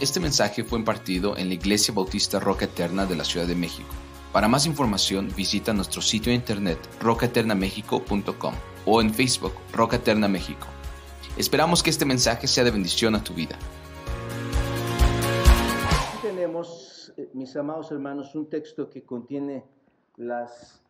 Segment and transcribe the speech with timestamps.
[0.00, 3.90] Este mensaje fue impartido en la Iglesia Bautista Roca Eterna de la Ciudad de México.
[4.32, 8.54] Para más información visita nuestro sitio de internet rocaeternamexico.com
[8.86, 10.66] o en Facebook Roca Eterna México.
[11.36, 13.58] Esperamos que este mensaje sea de bendición a tu vida.
[16.22, 19.64] Tenemos, eh, mis amados hermanos, un texto que contiene
[20.16, 20.80] las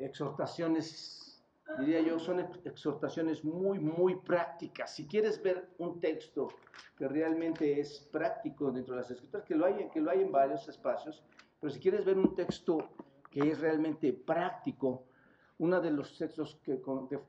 [0.00, 1.27] exhortaciones
[1.76, 4.94] diría yo, son exhortaciones muy, muy prácticas.
[4.94, 6.48] Si quieres ver un texto
[6.96, 10.32] que realmente es práctico dentro de las escrituras, que lo hay, que lo hay en
[10.32, 11.22] varios espacios,
[11.60, 12.78] pero si quieres ver un texto
[13.30, 15.04] que es realmente práctico,
[15.58, 16.80] uno de los textos que,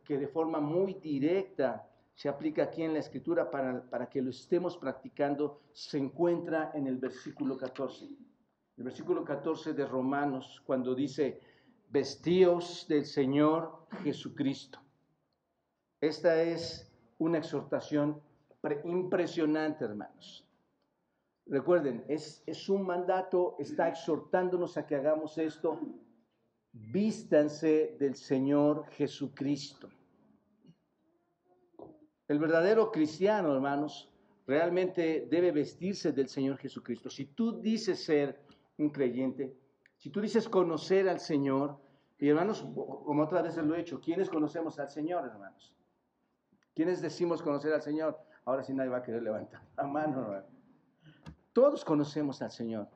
[0.03, 4.29] que de forma muy directa se aplica aquí en la escritura para, para que lo
[4.29, 8.05] estemos practicando, se encuentra en el versículo 14.
[8.77, 11.41] El versículo 14 de Romanos, cuando dice,
[11.89, 14.79] vestíos del Señor Jesucristo.
[16.01, 18.21] Esta es una exhortación
[18.85, 20.45] impresionante, hermanos.
[21.45, 25.79] Recuerden, es, es, un mandato, está exhortándonos a que hagamos esto.
[26.71, 29.89] Vístanse del Señor Jesucristo.
[32.27, 34.11] El verdadero cristiano, hermanos,
[34.45, 37.09] realmente debe vestirse del Señor Jesucristo.
[37.09, 38.39] Si tú dices ser
[38.77, 39.51] un creyente,
[39.99, 41.77] si tú dices conocer al Señor,
[42.17, 45.75] y hermanos, como otras veces lo he hecho, ¿quiénes conocemos al Señor, hermanos?
[46.73, 48.17] ¿Quiénes decimos conocer al Señor?
[48.45, 50.21] Ahora sí nadie va a querer levantar la mano.
[50.21, 50.47] Hermano.
[51.51, 52.87] Todos conocemos al Señor.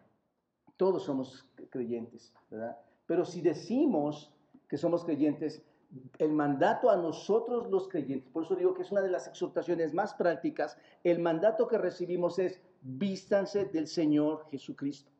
[0.77, 2.77] Todos somos creyentes, ¿verdad?
[3.05, 4.33] Pero si decimos
[4.69, 5.61] que somos creyentes,
[6.19, 9.93] el mandato a nosotros los creyentes, por eso digo que es una de las exhortaciones
[9.93, 15.11] más prácticas, el mandato que recibimos es vístanse del Señor Jesucristo.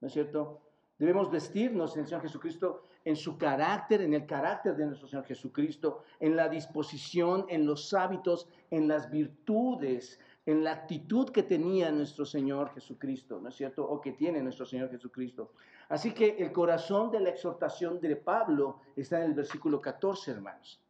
[0.00, 0.67] ¿No es cierto?
[0.98, 5.24] Debemos vestirnos en el Señor Jesucristo, en su carácter, en el carácter de nuestro Señor
[5.24, 11.92] Jesucristo, en la disposición, en los hábitos, en las virtudes, en la actitud que tenía
[11.92, 13.88] nuestro Señor Jesucristo, ¿no es cierto?
[13.88, 15.52] O que tiene nuestro Señor Jesucristo.
[15.88, 20.82] Así que el corazón de la exhortación de Pablo está en el versículo 14, hermanos,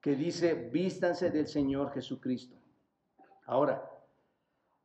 [0.00, 2.54] que dice, vístanse del Señor Jesucristo.
[3.46, 3.82] Ahora,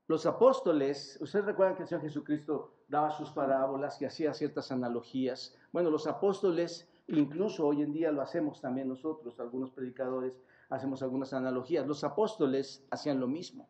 [0.07, 5.55] los apóstoles, ustedes recuerdan que el Señor Jesucristo daba sus parábolas y hacía ciertas analogías.
[5.71, 10.39] Bueno, los apóstoles, incluso hoy en día lo hacemos también nosotros, algunos predicadores,
[10.69, 11.85] hacemos algunas analogías.
[11.85, 13.69] Los apóstoles hacían lo mismo,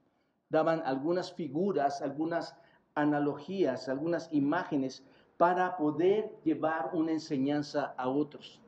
[0.50, 2.56] daban algunas figuras, algunas
[2.96, 5.04] analogías, algunas imágenes
[5.38, 8.62] para poder llevar una enseñanza a otros.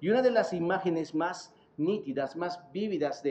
[0.00, 3.22] Y una de las imágenes más nítidas, más vívidas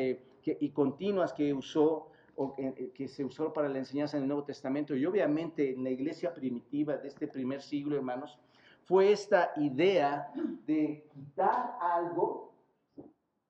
[0.44, 2.11] y continuas que usó
[2.58, 5.90] eh, que se usó para la enseñanza en el Nuevo Testamento y obviamente en la
[5.90, 8.40] iglesia primitiva de este primer siglo, hermanos,
[8.84, 10.31] fue esta idea
[10.66, 12.53] de quitar algo,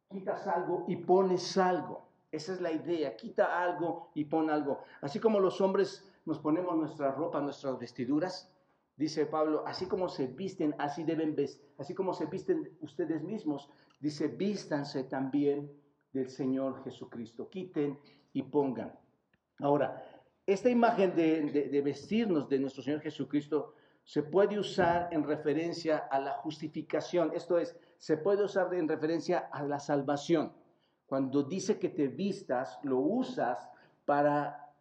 [0.09, 2.07] quitas algo y pones algo.
[2.31, 4.83] Esa es la idea, quita algo y pon algo.
[5.01, 8.53] Así como los hombres nos ponemos nuestra ropa, nuestras vestiduras,
[8.95, 11.35] dice Pablo, así como se visten, así deben
[11.77, 13.69] así como se visten ustedes mismos,
[13.99, 15.71] dice, vístanse también
[16.13, 17.49] del Señor Jesucristo.
[17.49, 17.99] Quiten
[18.33, 18.93] y pongan.
[19.59, 20.03] Ahora,
[20.45, 26.33] esta imagen de, vestirnos de nuestro Señor Jesucristo se puede usar en referencia a la
[26.33, 30.51] justificación, esto es, se puede usar en referencia a la salvación.
[31.05, 33.69] Cuando dice que te vistas, lo usas
[34.05, 34.73] para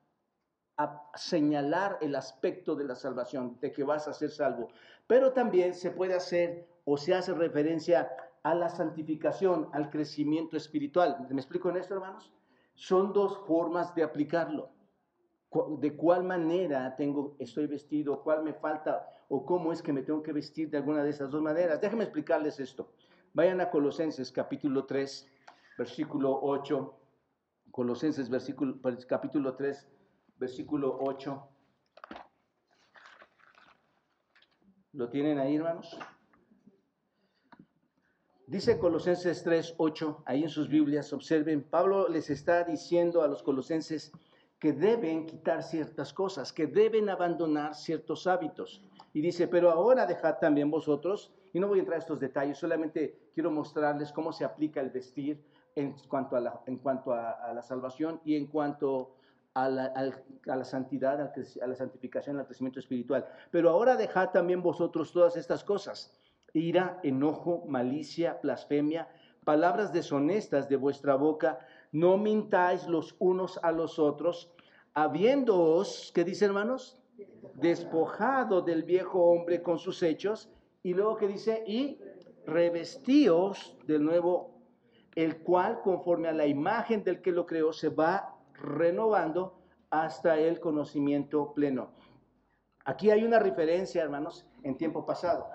[1.15, 4.69] señalar el aspecto de la salvación, de que vas a ser salvo.
[5.07, 8.11] Pero también se puede hacer o se hace referencia
[8.43, 11.27] a la santificación, al crecimiento espiritual.
[11.29, 12.33] ¿Me explico en esto, hermanos?
[12.81, 14.71] Son dos formas de aplicarlo.
[15.81, 20.23] De cuál manera tengo, estoy vestido, cuál me falta o cómo es que me tengo
[20.23, 21.79] que vestir de alguna de esas dos maneras.
[21.79, 22.95] Déjenme explicarles esto.
[23.35, 25.29] Vayan a Colosenses capítulo 3,
[25.77, 26.99] versículo 8.
[27.71, 29.87] Colosenses versículo, capítulo 3,
[30.39, 31.49] versículo 8.
[34.93, 35.99] ¿Lo tienen ahí, hermanos?
[38.51, 43.45] Dice Colosenses 3, 8, ahí en sus Biblias, observen, Pablo les está diciendo a los
[43.45, 44.11] colosenses
[44.59, 48.83] que deben quitar ciertas cosas, que deben abandonar ciertos hábitos.
[49.13, 52.59] Y dice, pero ahora dejad también vosotros, y no voy a entrar a estos detalles,
[52.59, 55.41] solamente quiero mostrarles cómo se aplica el vestir
[55.77, 59.15] en cuanto a la, en cuanto a, la salvación y en cuanto
[59.55, 63.29] a la, a la, santidad, a la santificación, al crecimiento espiritual.
[63.53, 66.13] Pero ahora dejad también vosotros todas estas cosas
[66.53, 69.09] ira, enojo, malicia, blasfemia,
[69.45, 71.59] palabras deshonestas de vuestra boca,
[71.93, 74.53] no mintáis los unos a los otros,
[74.95, 77.01] habiéndoos, ¿qué dice hermanos?
[77.55, 80.51] Despojado del viejo hombre con sus hechos,
[80.83, 81.99] y luego que dice, y
[82.47, 84.55] revestíos del nuevo,
[85.15, 89.59] el cual conforme a la imagen del que lo creó se va renovando
[89.91, 91.91] hasta el conocimiento pleno.
[92.85, 95.49] Aquí hay una referencia, hermanos, en tiempo pasado.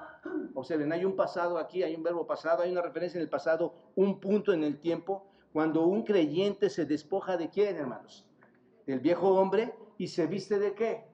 [0.53, 3.73] Observen, hay un pasado aquí, hay un verbo pasado, hay una referencia en el pasado,
[3.95, 8.27] un punto en el tiempo, cuando un creyente se despoja de quién, hermanos?
[8.85, 11.05] Del viejo hombre y se viste de qué?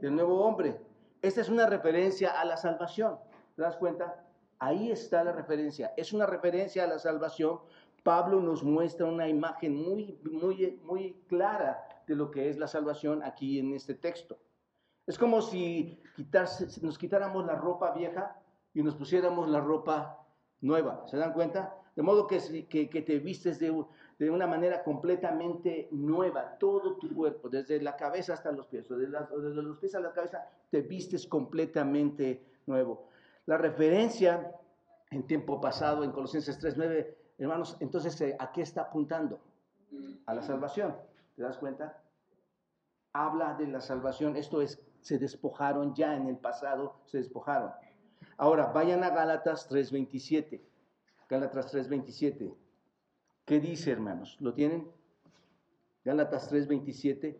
[0.00, 0.80] Del nuevo hombre.
[1.22, 3.18] Esta es una referencia a la salvación.
[3.56, 4.26] ¿Te das cuenta?
[4.58, 5.92] Ahí está la referencia.
[5.96, 7.60] Es una referencia a la salvación.
[8.02, 13.22] Pablo nos muestra una imagen muy, muy, muy clara de lo que es la salvación
[13.22, 14.38] aquí en este texto.
[15.06, 16.02] Es como si
[16.80, 18.40] nos quitáramos la ropa vieja
[18.74, 20.26] y nos pusiéramos la ropa
[20.60, 21.04] nueva.
[21.06, 21.74] ¿Se dan cuenta?
[21.94, 23.84] De modo que, que, te vistes de,
[24.18, 29.06] de, una manera completamente nueva, todo tu cuerpo, desde la cabeza hasta los pies, desde,
[29.06, 33.08] desde los pies a la cabeza, te vistes completamente nuevo.
[33.46, 34.52] La referencia
[35.10, 39.38] en tiempo pasado, en Colosenses 3.9, hermanos, entonces, eh, ¿a qué está apuntando?
[40.26, 40.96] A la salvación.
[41.36, 42.02] ¿Te das cuenta?
[43.12, 44.36] Habla de la salvación.
[44.36, 47.70] Esto es, se despojaron ya en el pasado, se despojaron.
[48.36, 50.60] Ahora, vayan a Gálatas 3.27.
[51.28, 52.54] Gálatas 3.27.
[53.44, 54.36] ¿Qué dice, hermanos?
[54.40, 54.88] ¿Lo tienen?
[56.04, 57.36] Gálatas 3.27.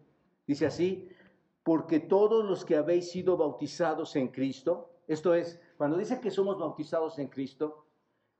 [0.47, 1.09] Dice así,
[1.63, 6.59] porque todos los que habéis sido bautizados en Cristo, esto es, cuando dice que somos
[6.59, 7.87] bautizados en Cristo,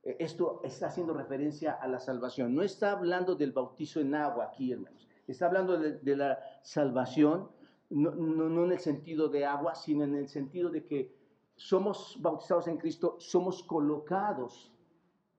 [0.03, 2.55] eh, esto está haciendo referencia a la salvación.
[2.55, 5.07] No está hablando del bautizo en agua aquí, hermanos.
[5.27, 7.49] Está hablando de, la salvación,
[7.89, 11.14] no, no, en el sentido de agua, sino en el sentido de que
[11.55, 14.71] somos bautizados en Cristo, somos colocados,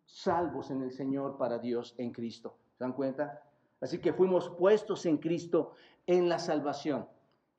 [0.05, 2.57] salvos en el Señor para Dios en Cristo.
[2.77, 3.43] ¿Se dan cuenta?
[3.81, 5.73] Así que fuimos puestos en Cristo
[6.07, 7.07] en la salvación.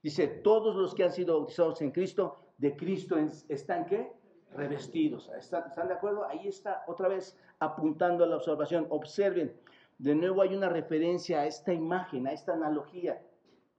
[0.02, 3.18] Dice, todos los que han sido bautizados en Cristo, de Cristo
[3.50, 4.12] están qué?
[4.54, 5.30] Revestidos.
[5.38, 6.26] ¿Están, ¿Están, de acuerdo?
[6.26, 8.88] Ahí está otra vez apuntando a la observación.
[8.90, 9.56] Observen,
[9.98, 13.22] de nuevo hay una referencia a esta imagen, a esta analogía.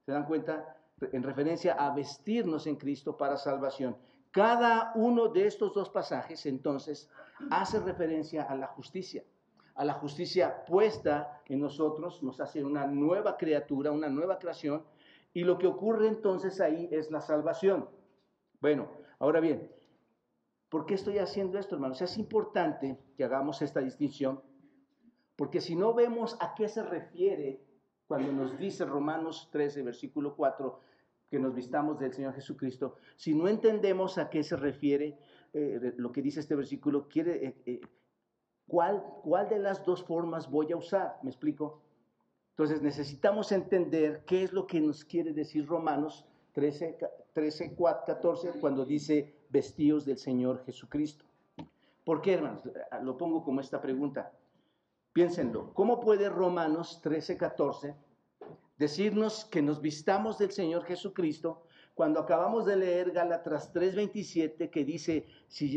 [0.05, 0.77] ¿Se dan cuenta?
[1.11, 3.95] En referencia a vestirnos en Cristo para salvación.
[4.31, 7.09] Cada uno de estos dos pasajes entonces
[7.49, 9.23] hace referencia a la justicia,
[9.73, 14.83] a la justicia puesta en nosotros, nos hace una nueva criatura, una nueva creación,
[15.33, 17.89] y lo que ocurre entonces ahí es la salvación.
[18.61, 18.89] Bueno,
[19.19, 19.71] ahora bien,
[20.69, 22.01] ¿por qué estoy haciendo esto, hermanos?
[22.01, 24.43] Es importante que hagamos esta distinción,
[25.35, 27.63] porque si no vemos a qué se refiere
[28.05, 30.79] cuando nos dice Romanos 13, versículo 4,
[31.29, 35.17] que nos vistamos del Señor Jesucristo, si no entendemos a qué se refiere
[35.53, 37.81] eh, lo que dice este versículo, quiere, eh, eh,
[38.67, 41.19] ¿cuál, ¿cuál de las dos formas voy a usar?
[41.21, 41.81] ¿Me explico?
[42.51, 46.97] Entonces necesitamos entender qué es lo que nos quiere decir Romanos 13,
[47.33, 51.25] 13 14 cuando dice vestidos del Señor Jesucristo.
[52.03, 52.63] ¿Por qué, hermanos?
[53.03, 54.33] Lo pongo como esta pregunta.
[55.13, 55.73] Piénsenlo.
[55.73, 57.95] ¿Cómo puede Romanos 13, 14
[58.79, 65.27] decirnos que nos vistamos del Señor Jesucristo cuando acabamos de leer Gálatas 3:27 que dice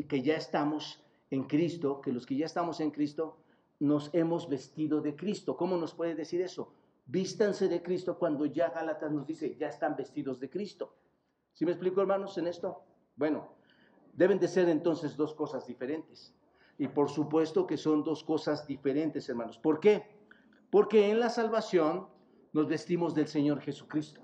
[0.09, 3.39] que ya estamos en Cristo, que los que ya estamos en Cristo
[3.81, 5.57] nos hemos vestido de Cristo.
[5.57, 6.73] ¿Cómo nos puede decir eso?
[7.07, 10.95] Vístanse de Cristo cuando ya Gálatas nos dice ya están vestidos de Cristo.
[11.55, 12.85] ¿Sí me explico, hermanos, en esto?
[13.17, 13.49] Bueno,
[14.13, 16.33] deben de ser entonces dos cosas diferentes.
[16.79, 19.59] Y por supuesto que son dos cosas diferentes, hermanos.
[19.59, 20.05] ¿Por qué?
[20.71, 22.07] Porque en la salvación
[22.53, 24.21] nos vestimos del Señor Jesucristo.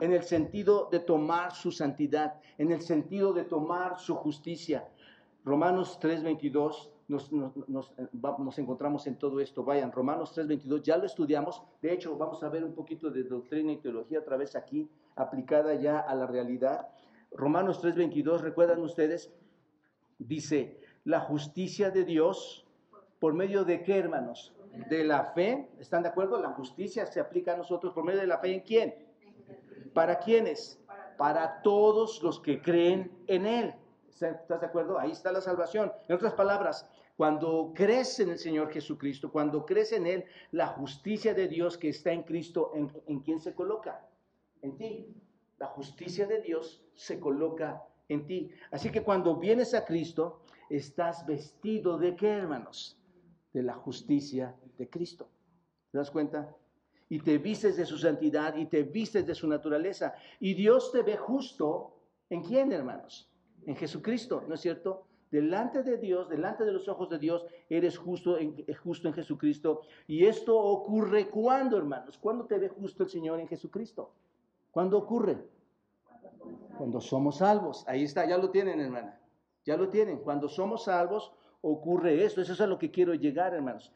[0.00, 4.88] En el sentido de tomar su santidad, en el sentido de tomar su justicia.
[5.44, 9.64] Romanos 3:22 nos, nos, encontramos en todo esto.
[9.64, 11.62] Vayan, Romanos 3:22, ya lo estudiamos.
[11.80, 15.74] De hecho, vamos a ver un poquito de doctrina y teología otra vez aquí, aplicada
[15.74, 16.88] ya a la realidad.
[17.30, 19.32] Romanos 3:22, recuerdan ustedes,
[20.18, 22.66] dice, la justicia de Dios,
[23.20, 24.52] ¿por medio de qué, hermanos?
[24.88, 26.40] De la fe, ¿están de acuerdo?
[26.40, 28.94] La justicia se aplica a nosotros por medio de la fe en quién?
[29.92, 30.80] ¿Para quiénes?
[31.18, 33.74] Para todos los que creen en Él.
[34.08, 34.98] ¿Estás de acuerdo?
[34.98, 35.92] Ahí está la salvación.
[36.08, 41.34] En otras palabras, cuando crees en el Señor Jesucristo, cuando crees en Él, la justicia
[41.34, 44.06] de Dios que está en Cristo, ¿en, en quién se coloca?
[44.62, 45.14] En ti.
[45.58, 48.50] La justicia de Dios se coloca en ti.
[48.70, 52.98] Así que cuando vienes a Cristo, estás vestido de qué, hermanos?
[53.52, 55.28] De la justicia de Cristo.
[55.92, 56.56] ¿Te das cuenta?
[57.08, 60.14] Y te vistes de su santidad y te vistes de su naturaleza.
[60.40, 61.98] Y Dios te ve justo.
[62.28, 63.30] ¿En quién, hermanos?
[63.64, 65.06] En Jesucristo, ¿no es cierto?
[65.30, 69.82] Delante de Dios, delante de los ojos de Dios, eres justo en, justo en Jesucristo.
[70.08, 72.18] Y esto ocurre cuando, hermanos?
[72.18, 74.12] ¿Cuándo te ve justo el Señor en Jesucristo?
[74.70, 75.38] ¿Cuándo ocurre?
[76.76, 77.84] Cuando somos salvos.
[77.86, 79.20] Ahí está, ya lo tienen, hermana.
[79.64, 80.18] Ya lo tienen.
[80.18, 82.40] Cuando somos salvos, ocurre esto.
[82.40, 83.92] Eso es a lo que quiero llegar, hermanos.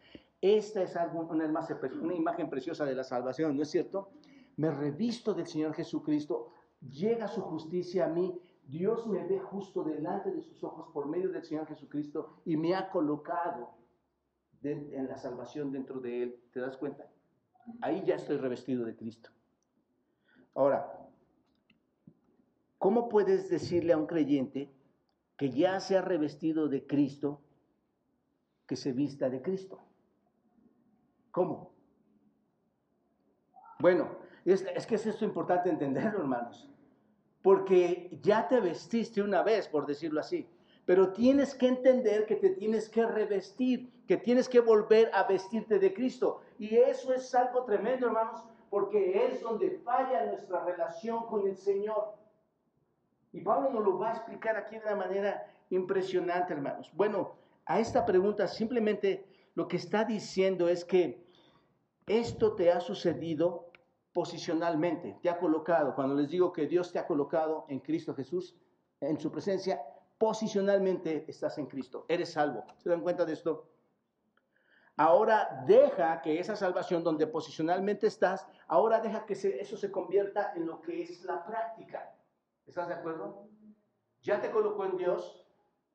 [0.54, 4.12] Esta es algo, una, imagen preciosa de la salvación, ¿no es cierto?
[4.56, 10.30] me revisto del Señor Jesucristo, llega su justicia a mí, Dios me ve justo delante
[10.30, 13.74] de sus ojos por medio del Señor Jesucristo y me ha colocado
[14.62, 16.40] en la salvación dentro de Él.
[16.52, 17.10] ¿Te das cuenta?
[17.80, 19.30] Ahí ya estoy revestido de Cristo.
[20.54, 21.08] Ahora,
[22.78, 24.70] ¿cómo puedes decirle a un creyente
[25.36, 27.40] que ya se ha revestido de Cristo
[28.66, 29.85] que se vista de Cristo?
[31.36, 31.70] ¿Cómo?
[33.78, 34.08] Bueno,
[34.46, 36.70] es, que es esto importante entenderlo, hermanos
[37.42, 40.48] porque ya te vestiste una vez, por decirlo así.
[40.84, 45.78] Pero tienes que entender que te tienes que revestir, que tienes que volver a vestirte
[45.78, 46.40] de Cristo.
[46.58, 52.14] Y eso es algo tremendo, hermanos, porque es donde falla nuestra relación con el Señor.
[53.32, 56.90] Y Pablo nos lo va a explicar aquí de una manera impresionante, hermanos.
[56.94, 59.24] Bueno, a esta pregunta simplemente
[59.54, 61.25] lo que está diciendo es que
[62.06, 63.70] esto te ha sucedido
[64.12, 68.56] posicionalmente, te ha colocado, cuando les digo que Dios te ha colocado en Cristo Jesús,
[69.00, 69.82] en su presencia,
[70.16, 72.64] posicionalmente estás en Cristo, eres salvo.
[72.78, 73.68] ¿Se dan cuenta de esto?
[74.96, 80.66] Ahora deja que esa salvación donde posicionalmente estás, ahora deja que eso se convierta en
[80.66, 82.14] lo que es la práctica.
[82.66, 83.48] ¿Estás de acuerdo?
[84.22, 85.46] Ya te colocó en Dios,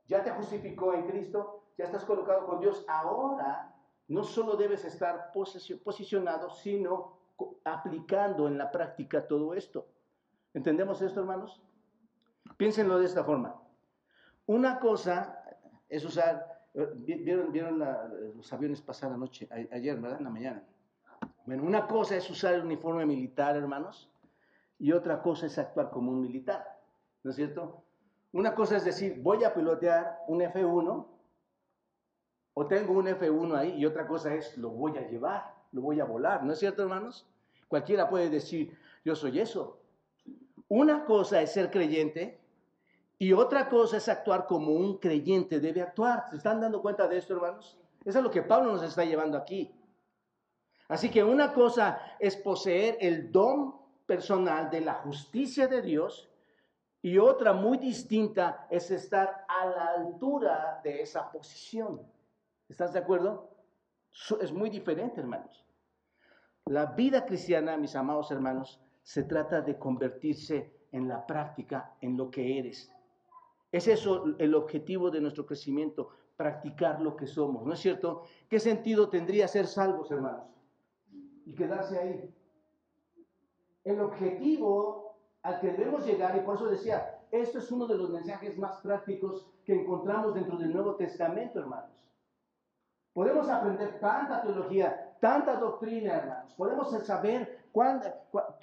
[0.06, 2.86] ya te justificó en Cristo, ya estás colocado con Dios.
[2.88, 3.71] Ahora
[4.12, 7.18] no solo debes estar posicionado, sino
[7.64, 9.88] aplicando en la práctica todo esto.
[10.54, 11.62] ¿Entendemos esto, hermanos?
[12.58, 13.56] Piénsenlo de esta forma.
[14.48, 15.42] Una cosa
[15.88, 17.80] es usar, eh, vieron, vieron
[18.36, 20.18] los aviones pasar anoche, ayer, ¿verdad?
[20.18, 20.64] En la mañana.
[21.46, 24.12] Bueno, una cosa es usar el uniforme militar, hermanos,
[24.78, 26.82] y otra cosa es actuar como un militar,
[27.24, 27.86] ¿no es cierto?
[28.34, 31.08] Una cosa es decir, voy a pilotear un F1,
[32.54, 36.00] o tengo un F1 ahí, y otra cosa es, lo voy a llevar, lo voy
[36.00, 37.26] a volar, ¿no es cierto, hermanos?
[37.68, 39.80] Cualquiera puede decir, yo soy eso.
[40.68, 42.40] Una cosa es ser creyente
[43.18, 46.26] y otra cosa es actuar como un creyente debe actuar.
[46.30, 47.78] ¿Se están dando cuenta de esto, hermanos?
[48.04, 49.74] Eso es lo que Pablo nos está llevando aquí.
[50.88, 56.30] Así que una cosa es poseer el don personal de la justicia de Dios
[57.02, 62.02] y otra muy distinta es estar a la altura de esa posición.
[62.72, 63.50] ¿Estás de acuerdo?
[64.40, 65.66] Es muy diferente, hermanos.
[66.68, 72.32] La vida cristiana, mis amados hermanos, se trata de convertirse en la práctica, en lo
[72.32, 72.90] que eres.
[73.74, 78.24] Es eso el objetivo de nuestro crecimiento, practicar lo que somos, ¿no es cierto?
[78.48, 80.48] ¿Qué sentido tendría ser salvos, hermanos?
[81.46, 82.34] Y quedarse ahí.
[83.84, 88.12] El objetivo al que debemos llegar, y por eso decía, esto es uno de los
[88.12, 92.02] mensajes más prácticos que encontramos dentro del Nuevo Testamento, hermanos.
[93.14, 96.54] Podemos aprender tanta teología, tanta doctrina, hermanos.
[96.54, 97.66] Podemos saber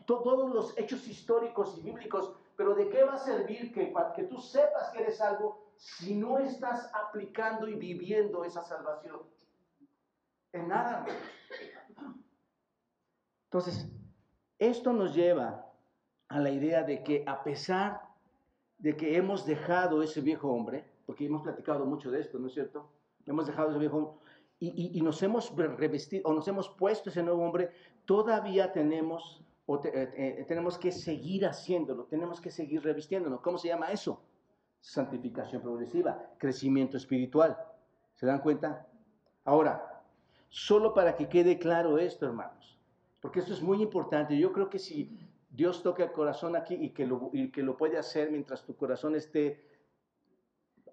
[0.06, 4.38] todos los hechos históricos y bíblicos, pero ¿de qué va a servir que, que tú
[4.38, 9.20] sepas que eres salvo si no estás aplicando y viviendo esa salvación?
[10.52, 11.28] En nada, hermanos.
[13.44, 13.86] Entonces,
[14.58, 15.66] esto nos lleva
[16.28, 18.02] a la idea de que a pesar
[18.78, 22.54] de que hemos dejado ese viejo hombre, porque hemos platicado mucho de esto, ¿no es
[22.54, 22.90] cierto?
[23.24, 24.27] Hemos dejado ese viejo hombre,
[24.60, 27.70] y, nos hemos revestido o nos hemos puesto ese nuevo hombre,
[28.04, 29.44] todavía tenemos,
[29.84, 33.40] eh, eh, tenemos que seguir haciéndolo, tenemos que seguir revistiéndonos.
[33.40, 34.20] ¿Cómo se llama eso?
[34.80, 37.56] Santificación progresiva, crecimiento espiritual.
[38.14, 38.88] ¿Se dan cuenta?
[39.44, 40.02] Ahora,
[40.48, 42.78] solo para que quede claro esto, hermanos,
[43.20, 44.36] porque esto es muy importante.
[44.36, 45.16] Yo creo que si
[45.50, 48.74] Dios toca el corazón aquí y que lo, y que lo puede hacer mientras tu
[48.76, 49.64] corazón esté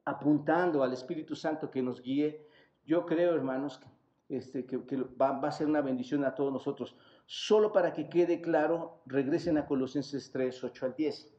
[0.05, 2.45] apuntando al Espíritu Santo que nos guíe,
[2.85, 3.81] yo creo, hermanos,
[4.29, 6.95] este, que, va, a ser una bendición a todos nosotros.
[7.25, 11.31] Solo para que quede claro, regresen a Colosenses 3, 8 al 10.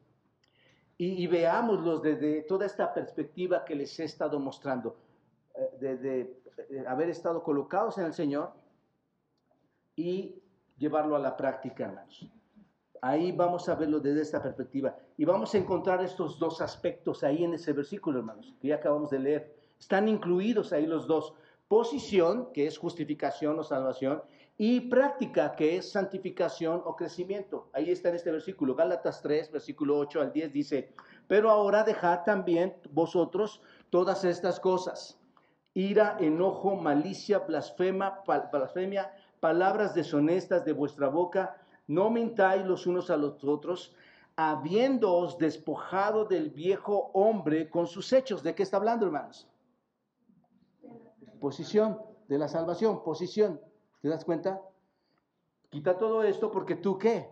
[0.98, 4.96] Y, veámoslos desde toda esta perspectiva que les he estado mostrando,
[5.78, 8.52] desde eh, eh, haber estado colocados en el Señor
[9.94, 10.42] y
[10.78, 12.26] llevarlo a la práctica, hermanos.
[13.02, 14.96] Ahí vamos a verlo desde esta perspectiva.
[15.18, 19.10] Y vamos a encontrar estos dos aspectos ahí en ese versículo, hermanos, que ya acabamos
[19.10, 19.55] de leer.
[19.78, 21.34] Están incluidos ahí los dos.
[21.68, 24.22] Posición, que es justificación o salvación,
[24.58, 27.68] y práctica, que es santificación o crecimiento.
[27.72, 30.92] Ahí está en este versículo, Gálatas 3, versículo 8 al 10, dice,
[31.28, 35.20] pero ahora dejad también vosotros todas estas cosas,
[35.74, 41.56] ira, enojo, malicia, blasfema, blasfemia, palabras deshonestas de vuestra boca,
[41.86, 43.94] no mintáis los unos a los otros,
[44.36, 48.42] habiéndoos despojado del viejo hombre con sus hechos.
[48.42, 49.48] ¿De qué está hablando, hermanos?
[51.40, 53.60] Posición de la salvación, posición.
[54.02, 54.60] ¿Te das cuenta?
[55.70, 57.28] Quita todo esto porque tú qué?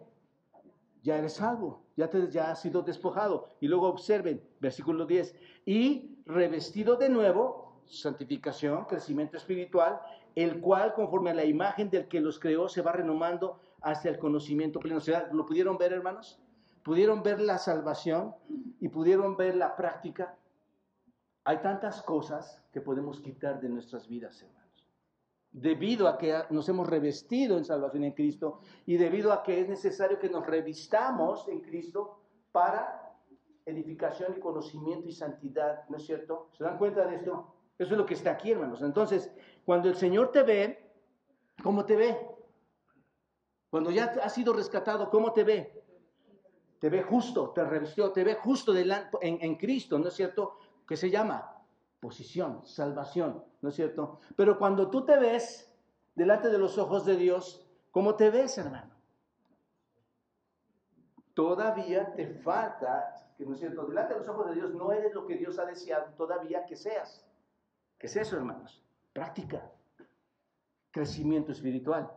[1.04, 3.50] ya eres salvo, ya, te, ya has sido despojado.
[3.60, 10.00] Y luego observen, versículo 10, y revestido de nuevo, santificación, crecimiento espiritual,
[10.34, 14.18] el cual conforme a la imagen del que los creó se va renomando hacia el
[14.18, 14.96] conocimiento pleno.
[14.96, 16.40] O sea, ¿lo pudieron ver, hermanos?
[16.82, 18.34] ¿Pudieron ver la salvación
[18.80, 20.36] y pudieron ver la práctica?
[21.44, 24.64] Hay tantas cosas que podemos quitar de nuestras vidas, hermanos
[25.54, 29.68] debido a que nos hemos revestido en salvación en Cristo y debido a que es
[29.68, 32.18] necesario que nos revistamos en Cristo
[32.50, 33.16] para
[33.64, 36.50] edificación y conocimiento y santidad, ¿no es cierto?
[36.58, 37.54] ¿Se dan cuenta de esto?
[37.78, 38.82] Eso es lo que está aquí, hermanos.
[38.82, 39.32] Entonces,
[39.64, 40.92] cuando el Señor te ve,
[41.62, 42.18] ¿cómo te ve?
[43.70, 45.84] Cuando ya has sido rescatado, ¿cómo te ve?
[46.80, 50.58] Te ve justo, te revistió, te ve justo en, en Cristo, ¿no es cierto?
[50.86, 51.54] ¿Qué se llama?
[52.04, 54.20] posición, salvación, ¿no es cierto?
[54.36, 55.74] Pero cuando tú te ves
[56.14, 58.92] delante de los ojos de Dios, ¿cómo te ves, hermano?
[61.32, 65.14] Todavía te falta, que no es cierto, delante de los ojos de Dios no eres
[65.14, 67.24] lo que Dios ha deseado todavía que seas.
[67.98, 68.82] ¿Qué es eso, hermanos?
[69.14, 69.72] Práctica,
[70.90, 72.12] crecimiento espiritual,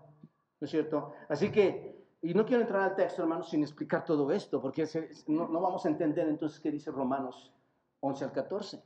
[0.59, 1.13] ¿no es cierto?
[1.29, 4.85] Así que, y no quiero entrar al texto, hermanos, sin explicar todo esto, porque
[5.27, 7.53] no, no vamos a entender entonces qué dice Romanos
[8.01, 8.83] 11 al 14.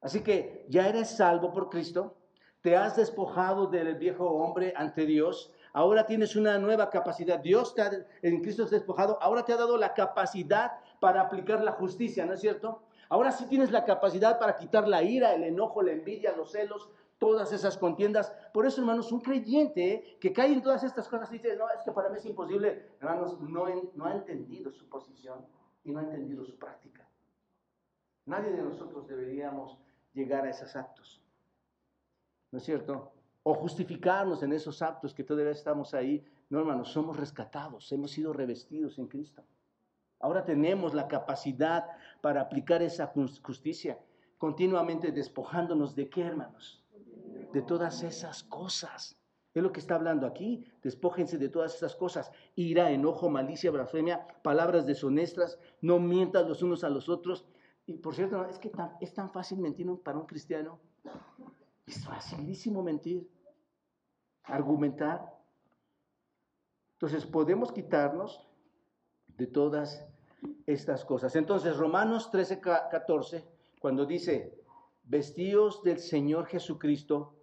[0.00, 2.16] Así que ya eres salvo por Cristo,
[2.60, 7.38] te has despojado del viejo hombre ante Dios, ahora tienes una nueva capacidad.
[7.38, 7.90] Dios te ha,
[8.22, 12.34] en Cristo has despojado, ahora te ha dado la capacidad para aplicar la justicia, ¿no
[12.34, 12.82] es cierto?
[13.08, 16.90] Ahora sí tienes la capacidad para quitar la ira, el enojo, la envidia, los celos,
[17.18, 18.32] todas esas contiendas.
[18.52, 21.82] Por eso, hermanos, un creyente que cae en todas estas cosas y dice, no, es
[21.84, 25.46] que para mí es imposible, hermanos, no, no ha entendido su posición
[25.84, 27.08] y no ha entendido su práctica.
[28.26, 29.78] Nadie de nosotros deberíamos
[30.12, 31.22] llegar a esos actos.
[32.50, 33.12] ¿No es cierto?
[33.44, 36.24] O justificarnos en esos actos que todavía estamos ahí.
[36.50, 39.44] No, hermanos, somos rescatados, hemos sido revestidos en Cristo.
[40.18, 41.86] Ahora tenemos la capacidad
[42.20, 43.98] para aplicar esa justicia,
[44.38, 46.82] continuamente despojándonos de qué, hermanos?
[47.52, 49.16] De todas esas cosas.
[49.54, 50.66] Es lo que está hablando aquí.
[50.82, 52.30] Despójense de todas esas cosas.
[52.56, 55.58] Ira, enojo, malicia, blasfemia, palabras deshonestas.
[55.80, 57.46] No mientas los unos a los otros.
[57.86, 58.70] Y por cierto, es que
[59.00, 60.80] es tan fácil mentir para un cristiano.
[61.86, 63.28] Es facilísimo mentir,
[64.42, 65.32] argumentar.
[66.94, 68.44] Entonces podemos quitarnos
[69.28, 70.04] de todas
[70.66, 71.36] estas cosas.
[71.36, 73.46] Entonces Romanos 13, 14,
[73.80, 74.58] cuando dice,
[75.04, 77.34] vestidos del Señor Jesucristo,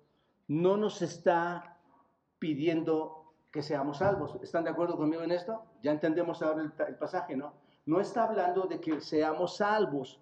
[0.48, 1.78] no nos está
[2.38, 4.36] pidiendo que seamos salvos.
[4.42, 5.64] ¿Están de acuerdo conmigo en esto?
[5.82, 7.54] Ya entendemos ahora el, el pasaje, ¿no?
[7.86, 10.20] No está hablando de que seamos salvos,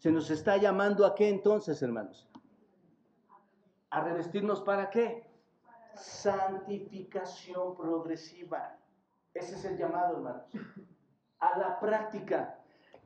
[0.00, 2.26] se nos está llamando a qué entonces, hermanos?
[3.90, 5.30] A revestirnos para qué?
[5.94, 8.78] Santificación progresiva.
[9.34, 10.44] Ese es el llamado, hermanos.
[11.38, 12.58] A la práctica.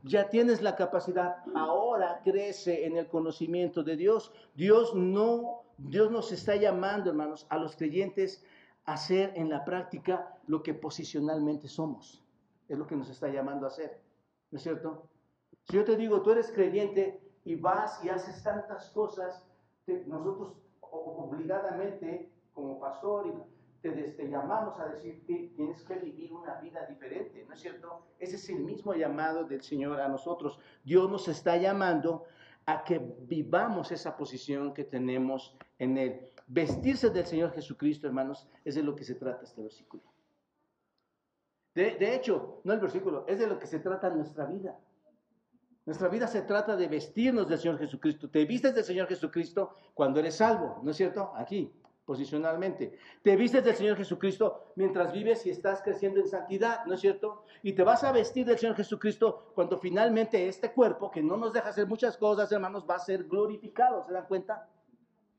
[0.04, 4.32] Ya tienes la capacidad, ahora crece en el conocimiento de Dios.
[4.54, 8.44] Dios no, Dios nos está llamando, hermanos, a los creyentes
[8.84, 12.22] a hacer en la práctica lo que posicionalmente somos.
[12.68, 14.00] Es lo que nos está llamando a hacer.
[14.52, 15.08] ¿No es cierto?
[15.64, 19.42] Si yo te digo, tú eres creyente y vas y haces tantas cosas,
[20.06, 23.46] nosotros obligadamente, como pastor,
[23.92, 28.06] te, llamamos a decir que tienes que vivir una vida diferente, ¿no es cierto?
[28.18, 30.58] Ese es el mismo llamado del Señor a nosotros.
[30.84, 32.24] Dios nos está llamando
[32.66, 36.30] a que vivamos esa posición que tenemos en Él.
[36.46, 40.02] Vestirse del Señor Jesucristo, hermanos, es de lo que se trata este versículo.
[41.74, 44.78] De, de hecho, no el versículo, es de lo que se trata nuestra vida.
[45.86, 48.30] Nuestra vida se trata de vestirnos del Señor Jesucristo.
[48.30, 51.32] Te vistes del Señor Jesucristo cuando eres salvo, ¿no es cierto?
[51.36, 51.70] Aquí,
[52.06, 52.96] posicionalmente.
[53.22, 57.44] Te vistes del Señor Jesucristo mientras vives y estás creciendo en santidad, ¿no es cierto?
[57.62, 61.52] Y te vas a vestir del Señor Jesucristo cuando finalmente este cuerpo, que no nos
[61.52, 64.66] deja hacer muchas cosas, hermanos, va a ser glorificado, ¿se dan cuenta?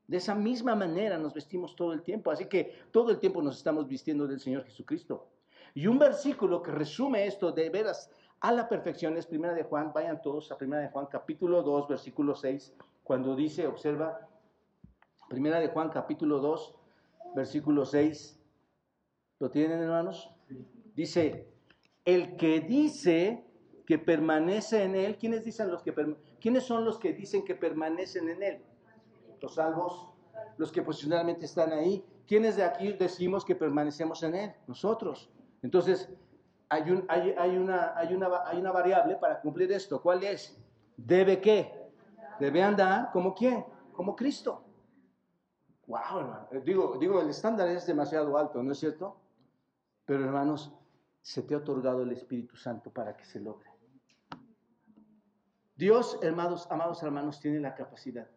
[0.06, 3.56] De esa misma manera nos vestimos todo el tiempo, así que todo el tiempo nos
[3.56, 5.26] estamos vistiendo del Señor Jesucristo.
[5.74, 8.10] Y un versículo que resume esto de veras
[8.46, 11.88] a la perfección es Primera de Juan, vayan todos a Primera de Juan capítulo 2,
[11.88, 14.20] versículo 6, cuando dice, observa,
[15.28, 16.76] Primera de Juan capítulo 2,
[17.34, 18.38] versículo 6,
[19.40, 20.30] ¿lo tienen hermanos?
[20.94, 21.48] Dice,
[22.04, 23.44] el que dice
[23.84, 25.92] que permanece en él, ¿quiénes, dicen los que
[26.40, 28.62] ¿quiénes son los que dicen que permanecen en él?
[29.42, 30.06] Los salvos,
[30.56, 32.04] los que posicionalmente están ahí.
[32.28, 34.52] ¿Quiénes de aquí decimos que permanecemos en él?
[34.68, 35.30] Nosotros.
[35.64, 36.08] Entonces,
[36.68, 40.00] hay, un, hay, una, hay, una, hay una variable para cumplir esto.
[40.00, 40.56] ¿Cuál es?
[40.96, 41.72] ¿Debe qué?
[42.40, 43.64] Debe andar como quién?
[43.92, 44.64] Como Cristo.
[45.86, 46.48] Wow, hermano.
[46.50, 49.20] Eh, digo, digo, el estándar es demasiado alto, ¿no es cierto?
[50.04, 50.72] Pero hermanos,
[51.22, 53.70] se te ha otorgado el Espíritu Santo para que se logre.
[55.76, 58.28] Dios, hermanos, amados hermanos, tiene la capacidad.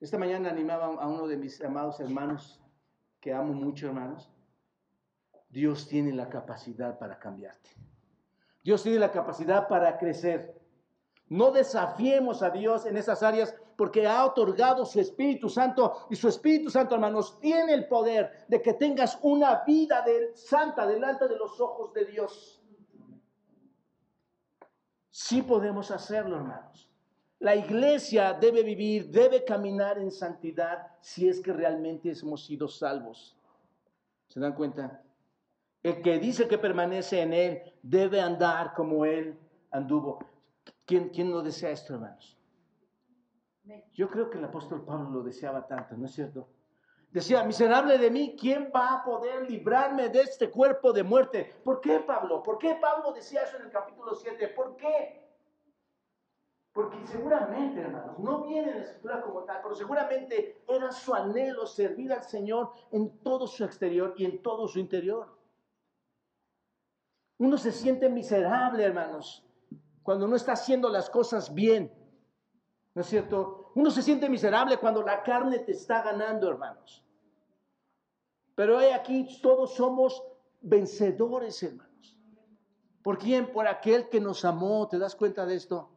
[0.00, 2.60] Esta mañana animaba a uno de mis amados hermanos,
[3.20, 4.30] que amo mucho, hermanos.
[5.50, 7.70] Dios tiene la capacidad para cambiarte.
[8.62, 10.60] Dios tiene la capacidad para crecer.
[11.28, 16.28] No desafiemos a Dios en esas áreas porque ha otorgado su Espíritu Santo y su
[16.28, 21.36] Espíritu Santo, hermanos, tiene el poder de que tengas una vida de, santa delante de
[21.36, 22.62] los ojos de Dios.
[25.10, 26.90] Sí podemos hacerlo, hermanos.
[27.38, 33.34] La iglesia debe vivir, debe caminar en santidad si es que realmente hemos sido salvos.
[34.28, 35.02] ¿Se dan cuenta?
[35.82, 39.38] El que dice que permanece en Él debe andar como Él
[39.70, 40.18] anduvo.
[40.84, 42.36] ¿Quién, no desea esto, hermanos?
[43.94, 46.48] Yo creo que el apóstol Pablo lo deseaba tanto, ¿no es cierto?
[47.10, 51.56] Decía, miserable de mí, ¿quién va a poder librarme de este cuerpo de muerte?
[51.64, 52.42] ¿Por qué Pablo?
[52.42, 54.48] ¿Por qué Pablo decía eso en el capítulo 7?
[54.48, 55.28] ¿Por qué?
[56.72, 61.66] Porque seguramente, hermanos, no viene en la escritura como tal, pero seguramente era su anhelo
[61.66, 65.39] servir al Señor en todo su exterior y en todo su interior.
[67.40, 69.42] Uno se siente miserable, hermanos,
[70.02, 71.90] cuando no está haciendo las cosas bien.
[72.94, 73.72] ¿No es cierto?
[73.76, 77.02] Uno se siente miserable cuando la carne te está ganando, hermanos.
[78.54, 80.22] Pero aquí todos somos
[80.60, 82.18] vencedores, hermanos.
[83.02, 83.50] ¿Por quién?
[83.50, 84.86] Por aquel que nos amó.
[84.86, 85.90] ¿Te das cuenta de esto?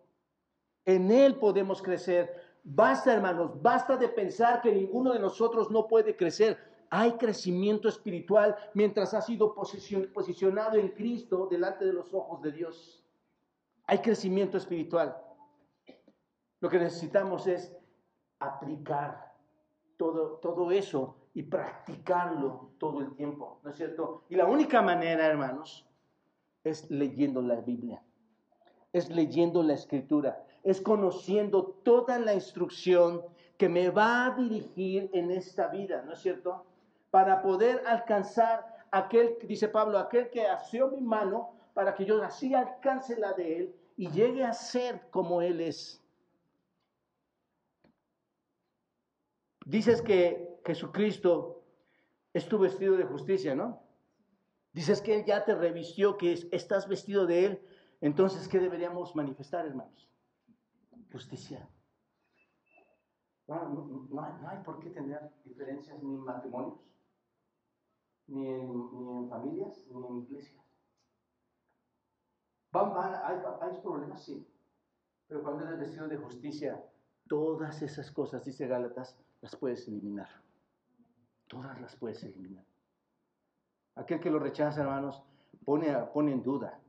[0.85, 2.61] En Él podemos crecer.
[2.63, 6.72] Basta, hermanos, basta de pensar que ninguno de nosotros no puede crecer.
[6.95, 13.03] Hay crecimiento espiritual mientras ha sido posicionado en Cristo delante de los ojos de Dios.
[13.87, 15.17] Hay crecimiento espiritual.
[16.59, 17.75] Lo que necesitamos es
[18.37, 19.33] aplicar
[19.97, 24.25] todo, todo eso y practicarlo todo el tiempo, ¿no es cierto?
[24.29, 25.87] Y la única manera, hermanos,
[26.63, 28.03] es leyendo la Biblia,
[28.91, 33.23] es leyendo la escritura, es conociendo toda la instrucción
[33.57, 36.67] que me va a dirigir en esta vida, ¿no es cierto?
[37.13, 42.55] Para poder alcanzar aquel, dice Pablo, aquel que asió mi mano para que yo así
[42.55, 46.03] alcance la de él y llegue a ser como él es.
[49.63, 51.61] Dices que Jesucristo
[52.33, 53.83] es tu vestido de justicia, ¿no?
[54.71, 57.61] Dices que Él ya te revistió, que estás vestido de Él.
[58.01, 60.09] Entonces, ¿qué deberíamos manifestar, hermanos?
[61.11, 61.69] Justicia.
[63.47, 66.79] no, hay, por qué tener diferencias ni matrimonios,
[68.27, 70.63] ni en, familias, ni en iglesias.
[72.71, 74.47] Van, van, hay, hay problemas, sí.
[75.27, 76.83] Pero cuando eres vestido de justicia,
[77.27, 80.29] todas esas cosas, dice Gálatas, las puedes eliminar.
[81.47, 82.65] Todas las puedes eliminar.
[83.95, 85.21] Aquel que lo rechaza, hermanos,
[85.65, 86.79] pone, pone en duda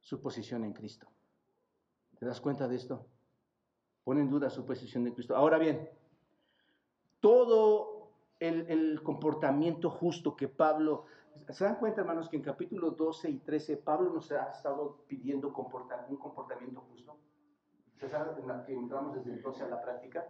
[0.00, 1.08] su posición en Cristo.
[2.18, 3.06] ¿Te das cuenta de esto?
[4.04, 5.34] Pone en duda su posición en Cristo.
[5.34, 5.88] Ahora bien,
[7.20, 7.93] todo
[8.48, 11.04] el, comportamiento justo que Pablo...
[11.50, 15.48] ¿Se dan cuenta, hermanos, que en capítulos 12 y 13 Pablo nos ha estado pidiendo
[15.48, 15.54] un
[16.18, 17.16] comportamiento justo?
[17.98, 18.30] ¿Se sabe
[18.66, 20.24] que entramos desde el 12 a la práctica?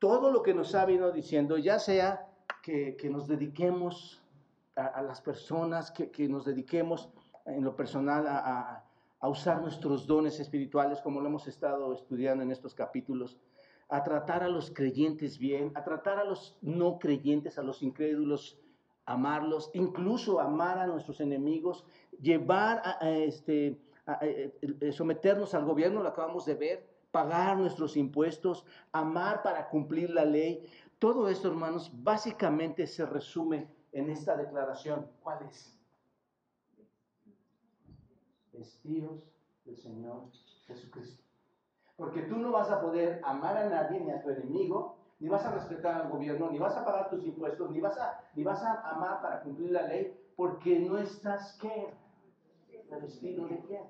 [0.00, 2.26] todo lo que nos ha venido diciendo, ya sea
[2.62, 4.20] que, nos dediquemos
[4.74, 7.10] a, las personas, que, nos dediquemos
[7.44, 8.84] en lo personal a,
[9.28, 13.36] usar nuestros dones espirituales, como lo hemos estado estudiando en estos capítulos,
[13.90, 18.58] a tratar a los creyentes bien, a tratar a los no creyentes, a los incrédulos,
[19.04, 21.84] amarlos, incluso amar a nuestros enemigos,
[22.20, 23.80] llevar a, este,
[24.92, 30.64] someternos al gobierno, lo acabamos de ver, pagar nuestros impuestos, amar para cumplir la ley.
[31.00, 35.08] Todo esto, hermanos, básicamente se resume en esta declaración.
[35.22, 35.76] ¿Cuál es?
[38.52, 39.20] Vestidos
[39.64, 40.30] del Señor
[40.66, 41.29] Jesucristo.
[42.00, 45.44] Porque tú no vas a poder amar a nadie ni a tu enemigo, ni vas
[45.44, 48.62] a respetar al gobierno, ni vas a pagar tus impuestos, ni vas a, ni vas
[48.62, 51.92] a amar para cumplir la ley, porque no estás, ¿qué?
[52.88, 53.82] ¿Revestido de quién?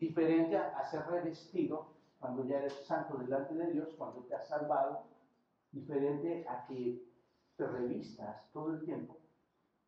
[0.00, 1.86] Diferente a ser revestido
[2.18, 5.04] cuando ya eres santo delante de Dios, cuando te has salvado,
[5.70, 7.00] diferente a que
[7.56, 9.16] te revistas todo el tiempo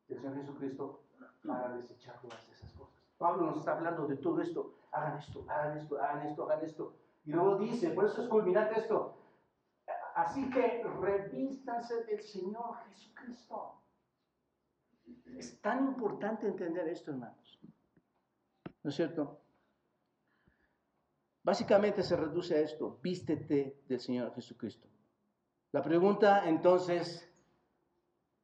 [0.07, 1.01] del Señor Jesucristo
[1.45, 2.95] para desechar todas esas cosas.
[3.19, 4.75] Pablo nos está hablando de todo esto.
[4.93, 7.02] Hagan esto, hagan esto, hagan esto, hagan esto.
[7.25, 9.17] Y luego dice, por eso es culminante esto.
[10.15, 13.81] Así que revístanse del Señor Jesucristo.
[15.37, 17.59] Es tan importante entender esto, hermanos.
[18.83, 19.39] ¿No es cierto?
[21.45, 24.87] Básicamente se reduce a esto, vístete del Señor Jesucristo.
[25.73, 27.29] La pregunta entonces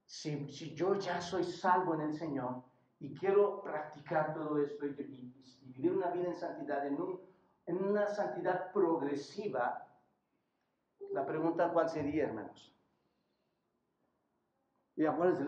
[0.04, 2.62] si, si yo ya soy salvo en el Señor
[2.98, 7.20] y quiero practicar todo esto y, y- y vivir una vida en santidad, en, un-
[7.68, 9.86] en una santidad progresiva,
[11.12, 12.74] la pregunta cuál sería, hermanos.
[14.96, 15.44] Y acuérdense,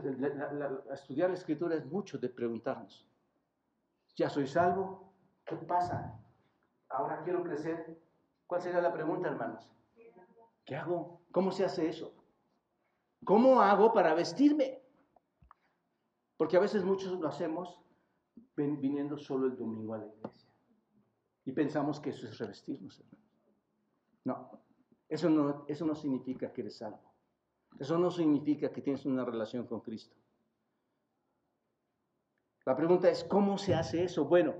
[0.92, 3.08] estudiar la escritura es mucho de preguntarnos.
[4.16, 5.12] ¿Ya soy salvo?
[5.46, 6.20] ¿Qué pasa?
[6.90, 7.98] Ahora quiero crecer.
[8.46, 9.72] ¿Cuál sería la pregunta, hermanos?
[10.66, 11.22] ¿Qué hago?
[11.32, 12.12] ¿Cómo se hace eso?
[13.24, 14.82] ¿Cómo hago para vestirme?
[16.36, 17.80] Porque a veces muchos lo hacemos
[18.56, 20.49] viniendo solo el domingo a la iglesia.
[21.44, 23.20] Y pensamos que eso es revestirnos, hermanos.
[24.24, 24.60] No,
[25.08, 27.00] eso no, eso no significa que eres salvo.
[27.78, 30.14] Eso no significa que tienes una relación con Cristo.
[32.66, 34.26] La pregunta es, ¿cómo se hace eso?
[34.26, 34.54] Bueno,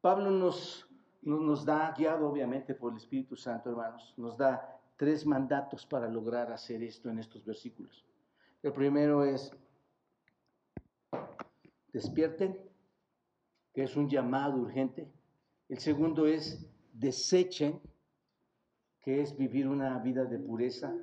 [0.00, 0.88] Pablo nos,
[1.22, 6.08] no- nos da, guiado obviamente por el Espíritu Santo, hermanos, nos da tres mandatos para
[6.08, 8.06] lograr hacer esto en estos versículos.
[8.62, 9.52] El primero es,
[11.92, 12.58] despierten,
[13.74, 15.06] que es un llamado urgente.
[15.68, 17.80] El segundo es, desechen,
[19.00, 20.94] que es vivir una vida de pureza.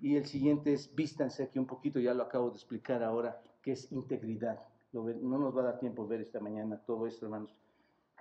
[0.00, 3.72] Y el siguiente es, vístanse, que un poquito ya lo acabo de explicar ahora, que
[3.72, 4.60] es integridad.
[4.92, 7.54] No nos va a dar tiempo ver esta mañana todo esto, hermanos.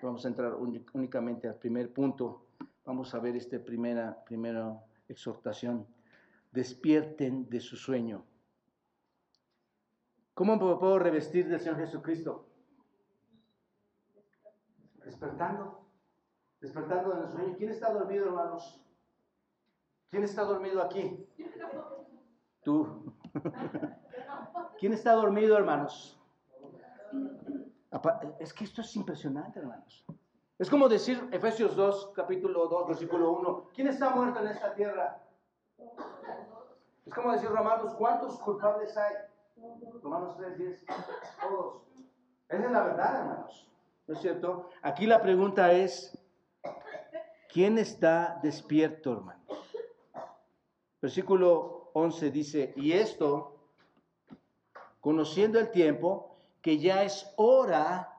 [0.02, 2.46] Vamos a entrar únicamente al primer punto.
[2.86, 5.86] Vamos a ver esta primera, primera exhortación.
[6.52, 8.24] Despierten de su sueño.
[10.34, 12.48] ¿Cómo puedo revestir del Señor Jesucristo?
[15.06, 15.83] Despertando.
[16.64, 17.56] Despertando del sueño.
[17.58, 18.82] ¿Quién está dormido, hermanos?
[20.10, 21.28] ¿Quién está dormido aquí?
[22.64, 23.14] Tú.
[24.80, 26.18] ¿Quién está dormido, hermanos?
[28.40, 30.06] Es que esto es impresionante, hermanos.
[30.58, 33.70] Es como decir Efesios 2, capítulo 2, versículo 1.
[33.74, 35.22] ¿Quién está muerto en esta tierra?
[37.06, 39.16] Es como decir Romanos, ¿cuántos culpables hay?
[40.02, 40.86] Romanos 3, 10.
[41.42, 41.84] Todos.
[42.48, 43.70] Esa es la verdad, hermanos.
[44.08, 44.70] ¿No es cierto?
[44.82, 46.18] Aquí la pregunta es,
[47.54, 49.44] ¿quién está despierto, hermanos?
[51.02, 53.70] Versículo 11 dice, y esto,
[55.00, 58.10] conociendo el tiempo, que ya es hora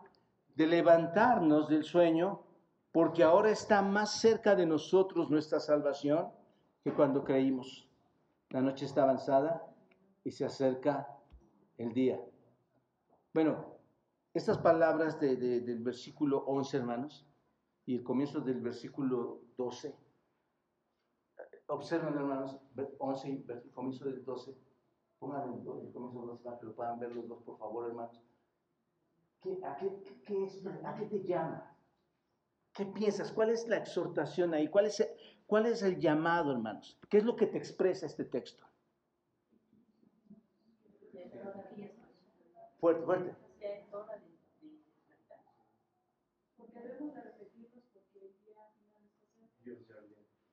[0.54, 2.42] de levantarnos del sueño,
[2.92, 6.28] porque ahora está más cerca de nosotros nuestra salvación
[6.84, 7.88] que cuando creímos.
[8.50, 9.66] La noche está avanzada
[10.22, 11.08] y se acerca
[11.78, 12.20] el día.
[13.32, 13.64] Bueno,
[14.32, 17.26] estas palabras de- del versículo 11, hermanos,
[17.86, 19.94] y el comienzo del versículo 12,
[21.66, 24.54] observen, hermanos, ver- 11 y ver- el comienzo del 12,
[25.18, 27.88] pongan el, el comienzo del 12 para que lo puedan ver los dos, por favor,
[27.88, 28.20] hermanos.
[29.42, 31.70] ¿Qué, a, qué, qué- qué es, ¿A qué te llama?
[32.72, 33.30] ¿Qué piensas?
[33.32, 34.68] ¿Cuál es la exhortación ahí?
[34.68, 35.06] ¿Cuál es,
[35.46, 36.98] ¿Cuál es el llamado, hermanos?
[37.08, 38.64] ¿Qué es lo que te expresa este texto?
[42.80, 43.34] Fuerte, fuerte.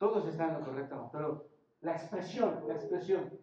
[0.01, 1.45] Todos están en lo correcto, pero
[1.81, 3.37] la expresión, la expresión.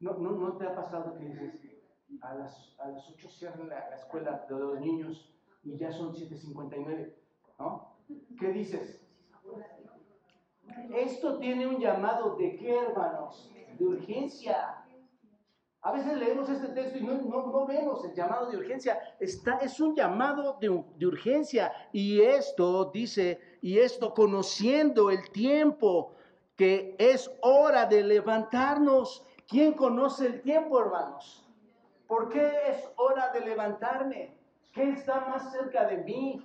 [0.00, 1.52] ¿No, no, no te ha pasado que dices,
[2.22, 5.30] a las, a las 8 cierran la, la escuela de los niños
[5.62, 7.12] y ya son 7.59?
[7.58, 7.92] ¿No?
[8.40, 9.06] ¿Qué dices?
[10.94, 13.52] Esto tiene un llamado de qué, hermanos?
[13.78, 14.85] De urgencia.
[15.86, 18.98] A veces leemos este texto y no, no, no vemos el llamado de urgencia.
[19.20, 21.72] Está, es un llamado de, de urgencia.
[21.92, 26.16] Y esto dice, y esto conociendo el tiempo,
[26.56, 29.24] que es hora de levantarnos.
[29.46, 31.46] ¿Quién conoce el tiempo, hermanos?
[32.08, 34.36] ¿Por qué es hora de levantarme?
[34.72, 36.44] ¿Qué está más cerca de mí?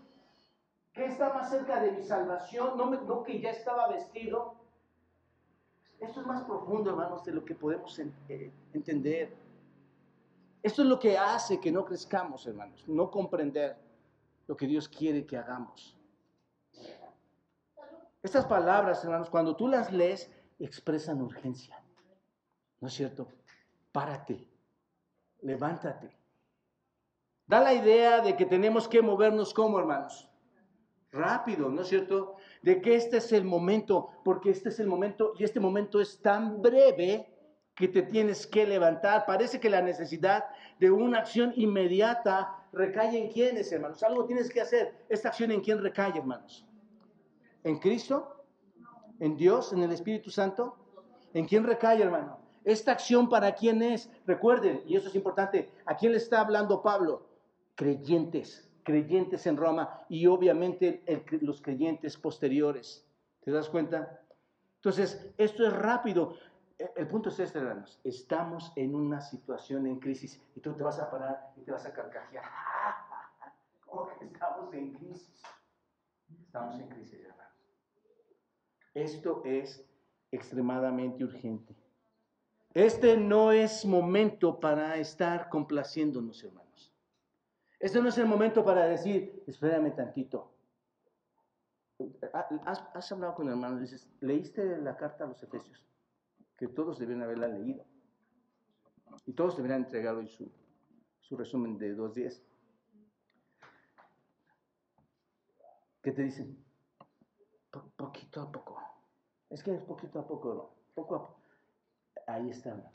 [0.94, 2.78] ¿Qué está más cerca de mi salvación?
[2.78, 4.61] No, me, no que ya estaba vestido.
[6.02, 9.32] Esto es más profundo, hermanos, de lo que podemos eh, entender.
[10.64, 13.78] Esto es lo que hace que no crezcamos, hermanos, no comprender
[14.48, 15.96] lo que Dios quiere que hagamos.
[18.24, 21.80] Estas palabras, hermanos, cuando tú las lees, expresan urgencia.
[22.80, 23.28] ¿No es cierto?
[23.92, 24.48] Párate,
[25.42, 26.18] levántate.
[27.46, 30.32] Da la idea de que tenemos que movernos como, hermanos
[31.12, 32.38] rápido, ¿no es cierto?
[32.62, 36.22] De que este es el momento, porque este es el momento y este momento es
[36.22, 37.28] tan breve
[37.76, 39.26] que te tienes que levantar.
[39.26, 40.46] Parece que la necesidad
[40.80, 44.04] de una acción inmediata recae en quiénes, hermanos.
[44.04, 44.94] Algo tienes que hacer.
[45.10, 46.66] ¿Esta acción en quién recae, hermanos?
[47.64, 48.44] ¿En Cristo?
[49.20, 49.74] ¿En Dios?
[49.74, 50.76] ¿En el Espíritu Santo?
[51.34, 52.40] ¿En quién recae, hermano?
[52.64, 54.10] ¿Esta acción para quién es?
[54.28, 57.28] Recuerden, y eso es importante, ¿a quién le está hablando Pablo?
[57.76, 63.06] Creyentes creyentes en Roma y obviamente el- los creyentes posteriores.
[63.42, 64.22] ¿Te das cuenta?
[64.76, 66.36] Entonces, esto es rápido.
[66.96, 68.00] el punto es este, hermanos.
[68.04, 71.86] Estamos en una situación en crisis y tú te vas a parar y te vas
[71.86, 72.44] a carcajear.
[73.86, 75.44] ¿Cómo que estamos en crisis?
[76.44, 77.54] Estamos en crisis, hermanos.
[78.96, 79.86] Esto es
[80.32, 81.76] extremadamente urgente.
[82.74, 86.71] Este no es momento para estar complaciéndonos, hermanos.
[87.82, 90.54] Este no es el momento para decir, espérame tantito.
[92.94, 93.80] ¿Has, hablado con el hermano?
[93.80, 95.84] Dices, ¿leíste la carta a los Efesios?
[96.58, 97.84] Que todos deben haberla leído.
[99.26, 100.52] Y todos deberían entregar hoy su,
[101.22, 102.44] su resumen de dos días.
[106.04, 106.64] ¿Qué te dicen?
[107.96, 108.80] poquito a poco.
[109.50, 110.70] Es que es poquito a poco, ¿no?
[110.94, 111.42] Poco a poco.
[112.28, 112.92] Ahí está, hermanos.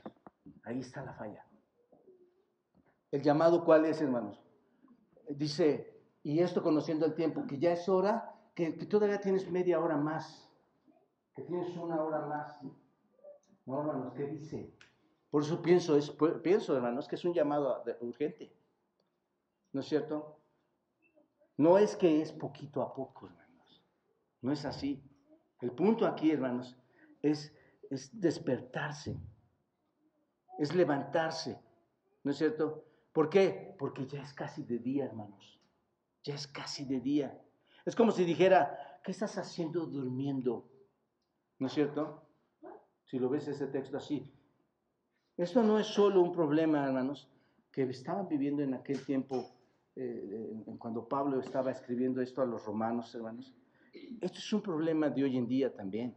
[0.62, 1.44] Ahí está la falla.
[3.10, 4.45] ¿El llamado cuál es, hermanos?
[5.28, 9.96] Dice, y esto conociendo el tiempo, que ya es hora, que, todavía tienes media hora
[9.96, 10.50] más,
[11.34, 12.58] que tienes una hora más.
[13.66, 14.72] No, hermanos, ¿qué dice?
[15.30, 16.10] Por eso pienso, es,
[16.42, 18.50] pienso, hermanos, que es un llamado urgente.
[19.72, 20.38] ¿No es cierto?
[21.58, 23.84] No es que es poquito a poco, hermanos.
[24.40, 25.02] No es así.
[25.60, 26.76] El punto aquí, hermanos,
[27.20, 27.54] es,
[27.90, 29.16] es despertarse,
[30.58, 31.60] es levantarse.
[32.22, 32.85] ¿No es cierto?
[33.16, 33.74] ¿Por qué?
[33.78, 35.58] Porque ya es casi de día, hermanos.
[36.22, 37.40] Ya es casi de día.
[37.86, 40.68] Es como si dijera, ¿qué estás haciendo durmiendo?
[41.58, 42.28] ¿No es cierto?
[43.06, 44.30] Si lo ves ese texto así.
[45.34, 47.26] Esto no es solo un problema, hermanos,
[47.72, 49.48] que estaban viviendo en aquel tiempo
[49.94, 53.56] eh, cuando Pablo estaba escribiendo esto a los romanos, hermanos,
[54.20, 56.14] esto es un problema de hoy en día también.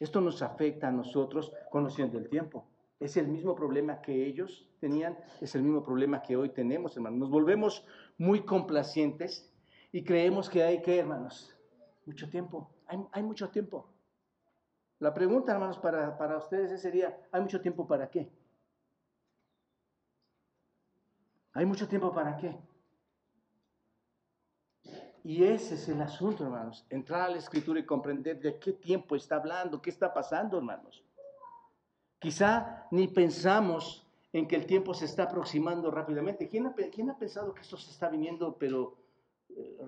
[0.00, 2.66] Esto nos afecta a nosotros conociendo el tiempo.
[2.98, 7.18] Es el mismo problema que ellos tenían, es el mismo problema que hoy tenemos, hermanos.
[7.18, 7.84] Nos volvemos
[8.16, 9.52] muy complacientes
[9.92, 11.54] y creemos que hay que, hermanos,
[12.06, 12.70] mucho tiempo.
[13.12, 13.92] Hay, mucho tiempo.
[14.98, 18.30] La pregunta, hermanos, para, para ustedes sería, ¿hay mucho tiempo para qué?
[21.52, 22.56] ¿Hay mucho tiempo para qué?
[25.24, 26.86] Y ese es el asunto, hermanos.
[26.88, 31.05] Entrar a la escritura y comprender de qué tiempo está hablando, qué está pasando, hermanos.
[32.18, 36.48] Quizá ni pensamos en que el tiempo se está aproximando rápidamente.
[36.48, 38.96] ¿Quién ha, pensado que esto se está viniendo, pero
[39.50, 39.78] eh,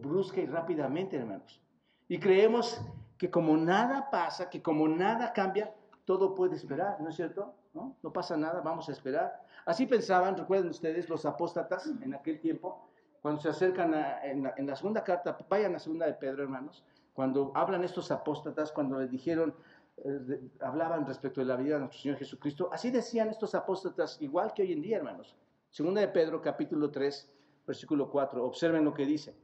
[0.00, 1.60] brusca y rápidamente, hermanos?
[2.08, 2.80] Y creemos
[3.16, 7.54] que como nada pasa, que como nada cambia, todo puede esperar, ¿no es cierto?
[7.72, 7.96] ¿No?
[8.02, 9.42] no pasa nada, vamos a esperar.
[9.64, 12.88] Así pensaban, recuerden ustedes, los apóstatas en aquel tiempo
[13.24, 17.52] cuando se acercan en, la, segunda carta, vayan a la segunda de Pedro, hermanos, cuando
[17.54, 19.54] hablan estos apóstatas, cuando les dijeron,
[19.96, 24.52] eh, hablaban respecto de la vida de nuestro Señor Jesucristo, así decían estos apóstatas, igual
[24.52, 25.36] que hoy en día, hermanos.
[25.70, 27.32] Segunda de Pedro, capítulo 3,
[27.66, 29.36] versículo 4, observen lo que dice.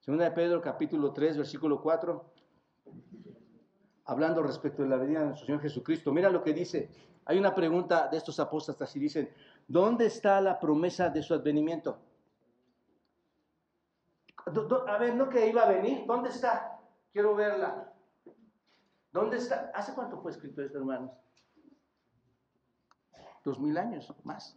[0.00, 2.24] Segunda de Pedro, capítulo 3, versículo 4,
[4.06, 6.12] hablando respecto de la venida de nuestro Señor Jesucristo.
[6.12, 6.90] Mira lo que dice.
[7.26, 9.30] Hay una pregunta de estos apóstatas y dicen,
[9.68, 11.98] ¿dónde está la promesa de su advenimiento?
[14.88, 16.04] A ver, no que iba a venir.
[16.06, 16.80] ¿Dónde está?
[17.12, 17.92] Quiero verla.
[19.12, 19.70] ¿Dónde está?
[19.74, 21.10] ¿Hace cuánto fue escrito esto, hermanos?
[23.44, 24.56] Dos mil años más.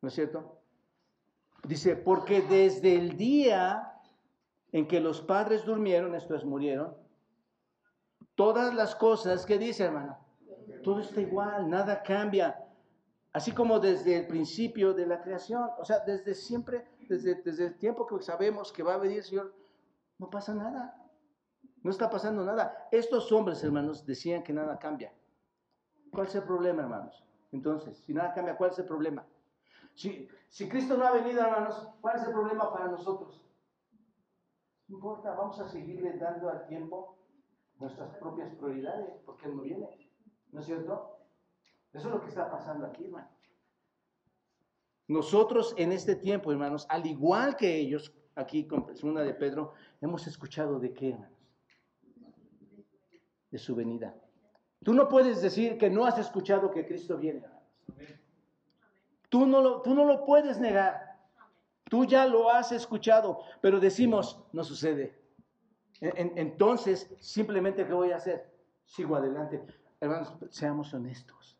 [0.00, 0.60] ¿No es cierto?
[1.64, 3.92] Dice, porque desde el día
[4.72, 6.96] en que los padres durmieron, esto es, murieron,
[8.34, 10.18] todas las cosas que dice, hermano,
[10.82, 12.64] todo está igual, nada cambia.
[13.32, 18.06] Así como desde el principio de la creación, o sea, desde siempre desde, el tiempo
[18.06, 19.54] que sabemos que va a venir el Señor,
[20.18, 20.96] no pasa nada.
[21.82, 22.88] No está pasando nada.
[22.90, 25.12] Estos hombres, hermanos, decían que nada cambia.
[26.12, 27.24] ¿Cuál es el problema, hermanos?
[27.52, 29.26] Entonces, si nada cambia, ¿cuál es el problema?
[29.94, 30.28] Si,
[30.68, 33.40] Cristo no ha venido, hermanos, ¿cuál es el problema para nosotros?
[34.88, 37.16] No importa, vamos a seguirle dando al tiempo
[37.78, 39.88] nuestras propias prioridades, porque Él no viene.
[40.52, 41.18] ¿No es cierto?
[41.92, 43.28] Eso es lo que está pasando aquí, hermano.
[45.08, 50.26] Nosotros en este tiempo, hermanos, al igual que ellos, aquí con segunda de Pedro, hemos
[50.26, 51.39] escuchado de qué, hermanos?
[53.50, 54.14] De su venida.
[54.82, 57.44] Tú no puedes decir que no has escuchado que Cristo viene.
[59.28, 61.18] Tú no lo, tú no lo puedes negar.
[61.90, 65.18] Tú ya lo has escuchado, pero decimos, no sucede.
[66.00, 68.48] entonces, simplemente, ¿qué voy a hacer?
[68.84, 69.60] Sigo adelante.
[70.00, 71.58] Hermanos, seamos honestos.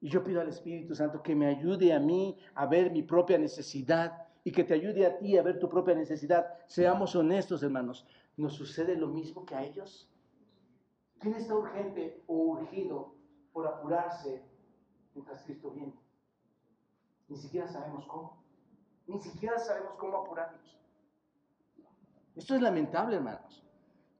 [0.00, 3.38] Y yo pido al Espíritu Santo que me ayude a mí a ver mi propia
[3.38, 6.46] necesidad y que te ayude a ti a ver tu propia necesidad.
[6.66, 8.06] Seamos honestos, hermanos.
[8.36, 10.08] ¿Nos sucede lo mismo que a ellos?
[11.20, 13.14] ¿Quién está urgente o urgido
[13.52, 14.42] por apurarse
[15.14, 15.94] mientras Cristo viene?
[17.28, 18.42] Ni siquiera sabemos cómo.
[19.06, 20.78] Ni siquiera sabemos cómo apurarnos.
[22.36, 23.64] Esto es lamentable, hermanos.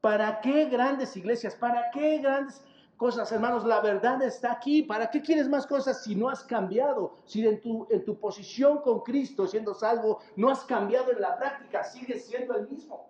[0.01, 1.55] ¿Para qué grandes iglesias?
[1.55, 2.62] ¿Para qué grandes
[2.99, 3.64] cosas, hermanos.
[3.64, 4.82] La verdad está aquí.
[4.82, 7.14] ¿Para qué quieres más cosas si no has cambiado?
[7.24, 11.38] Si en tu, en tu posición con Cristo, siendo salvo, no has cambiado en la
[11.38, 13.09] práctica, sigues siendo el mismo.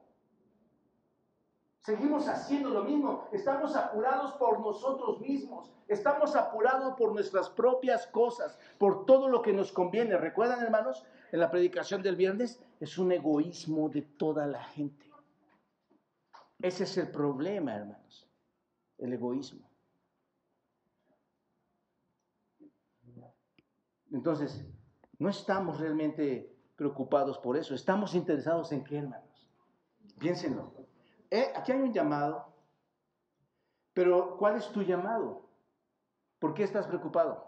[1.88, 3.30] Seguimos haciendo lo mismo.
[3.32, 5.70] Estamos apurados por nosotros mismos.
[5.88, 10.18] Estamos apurados por nuestras propias cosas, por todo lo que nos conviene.
[10.18, 11.06] ¿Recuerdan, hermanos?
[11.32, 15.10] En la predicación del viernes es un egoísmo de toda la gente.
[16.60, 18.28] Ese es el problema, hermanos.
[18.98, 19.66] El egoísmo.
[24.12, 24.62] Entonces,
[25.18, 27.74] no estamos realmente preocupados por eso.
[27.74, 29.48] Estamos interesados en qué, hermanos.
[30.18, 30.87] Piénsenlo.
[31.30, 32.46] Eh, aquí hay un llamado,
[33.92, 35.42] pero ¿cuál es tu llamado?
[36.38, 37.44] ¿Por qué estás preocupado?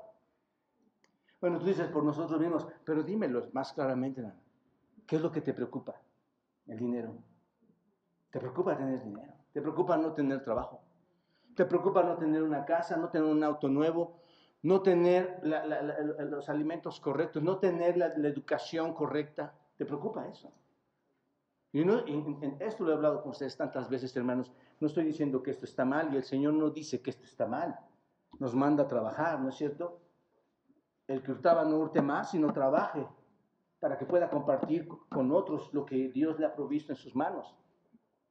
[1.40, 4.22] Bueno, tú dices por nosotros mismos, pero dímelo más claramente,
[5.06, 5.94] ¿qué es lo que te preocupa?
[6.66, 7.14] El dinero.
[8.30, 9.32] ¿Te preocupa tener dinero?
[9.52, 10.82] ¿Te preocupa no tener trabajo?
[11.56, 14.20] ¿Te preocupa no tener una casa, no tener un auto nuevo,
[14.62, 19.54] no tener los alimentos correctos, no tener la educación correcta?
[19.78, 20.52] ¿Te preocupa eso?
[21.72, 24.52] Y, no, en esto lo he hablado con ustedes tantas veces, hermanos.
[24.80, 27.46] No estoy diciendo que esto está mal y el Señor no dice que esto está
[27.46, 27.78] mal.
[28.38, 30.00] Nos manda a trabajar, ¿no es cierto?
[31.06, 33.06] El que hurtaba no hurte más, sino trabaje
[33.78, 37.54] para que pueda compartir con otros lo que Dios le ha provisto en sus manos.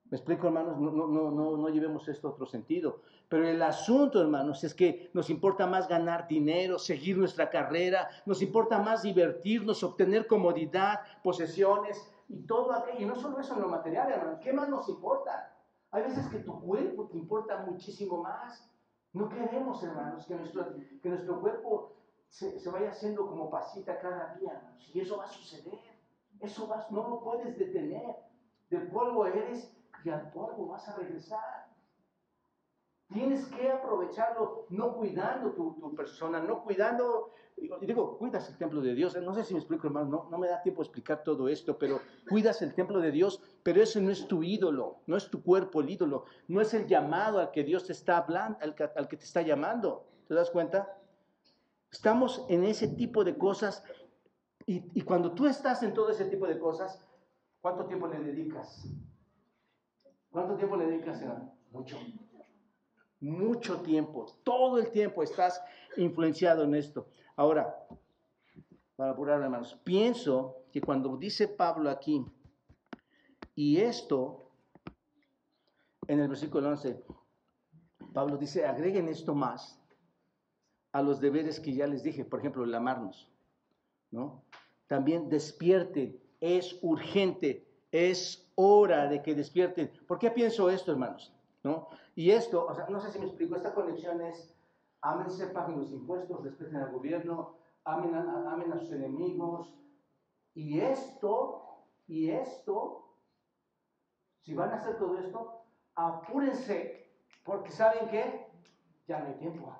[0.09, 0.77] ¿Me explico, hermanos?
[0.79, 3.01] No, no, no, no llevemos esto a otro sentido.
[3.27, 8.41] Pero el asunto, hermanos, es que nos importa más ganar dinero, seguir nuestra carrera, nos
[8.41, 12.99] importa más divertirnos, obtener comodidad, posesiones, y todo aquello.
[12.99, 14.39] Y no solo eso en lo material, hermano.
[14.39, 15.53] ¿Qué más nos importa?
[15.91, 18.71] Hay veces que tu cuerpo te importa muchísimo más.
[19.11, 21.93] No queremos, hermanos, que nuestro, que nuestro cuerpo
[22.29, 24.89] se, se vaya haciendo como pasita cada día, hermanos.
[24.93, 25.79] Y eso va a suceder.
[26.39, 28.15] Eso va, no lo puedes detener.
[28.69, 29.75] Del polvo eres
[30.05, 31.58] y al polvo vas a regresar.
[33.11, 37.31] Tienes que aprovecharlo, no cuidando tu, tu persona, no cuidando
[37.61, 39.15] y digo, cuidas el templo de Dios.
[39.21, 41.77] No sé si me explico, hermano, no, no me da tiempo de explicar todo esto,
[41.77, 41.99] pero
[42.29, 45.81] cuidas el templo de Dios, pero ese no es tu ídolo, no es tu cuerpo
[45.81, 49.07] el ídolo, no es el llamado al que Dios te está hablando, al que, al
[49.07, 50.05] que te está llamando.
[50.27, 50.97] ¿Te das cuenta?
[51.91, 53.83] Estamos en ese tipo de cosas
[54.65, 57.03] y, y cuando tú estás en todo ese tipo de cosas,
[57.61, 58.87] ¿cuánto tiempo le dedicas?
[60.29, 61.55] ¿Cuánto tiempo le dedicas, hermano?
[61.71, 61.97] Mucho.
[63.21, 64.25] Mucho tiempo.
[64.43, 65.61] Todo el tiempo estás
[65.97, 67.07] influenciado en esto.
[67.35, 67.87] Ahora,
[68.95, 72.25] para apurar, hermanos, pienso que cuando dice Pablo aquí,
[73.55, 74.51] y esto,
[76.07, 77.03] en el versículo 11,
[78.13, 79.79] Pablo dice, agreguen esto más
[80.91, 83.29] a los deberes que ya les dije, por ejemplo, el amarnos,
[84.11, 84.43] ¿no?
[84.87, 89.91] También despierten, es urgente, es hora de que despierten.
[90.07, 91.33] ¿Por qué pienso esto, hermanos?
[91.63, 91.87] ¿No?
[92.15, 94.55] Y esto, o sea, no sé si me explico, esta conexión es
[95.01, 99.73] ámense, paguen los impuestos, respeten al gobierno, amen a, amen a sus enemigos.
[100.53, 103.13] Y esto, y esto,
[104.41, 105.63] si van a hacer todo esto,
[105.95, 107.11] apúrense,
[107.43, 108.47] porque ¿saben qué?
[109.07, 109.73] Ya no hay tiempo.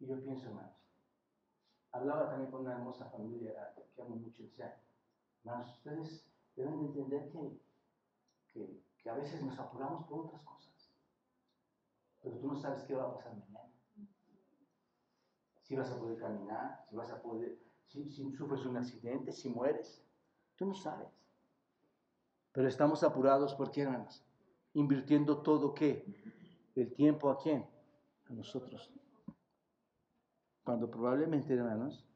[0.00, 0.74] Y yo pienso, hermanos,
[1.92, 4.80] hablaba también con una hermosa familia que amo mucho, y decía,
[5.44, 7.60] hermanos, ustedes deben de entender que,
[8.52, 10.54] que, que a veces nos apuramos por otras cosas
[12.24, 13.70] pero tú no sabes qué va a pasar mañana.
[15.60, 20.02] Si vas a poder caminar, si vas a poder, si, sufres un accidente, si mueres,
[20.56, 21.08] tú no sabes.
[22.52, 24.24] Pero estamos apurados, ¿por qué, hermanos?
[24.72, 26.04] Invirtiendo todo qué?
[26.74, 27.66] El tiempo a quién?
[28.30, 28.90] A nosotros.
[30.64, 32.06] Cuando probablemente, hermanos,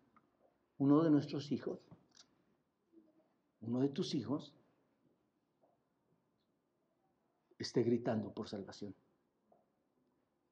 [0.79, 1.79] uno de nuestros hijos,
[3.61, 4.55] uno de tus hijos,
[7.59, 8.95] esté gritando por salvación.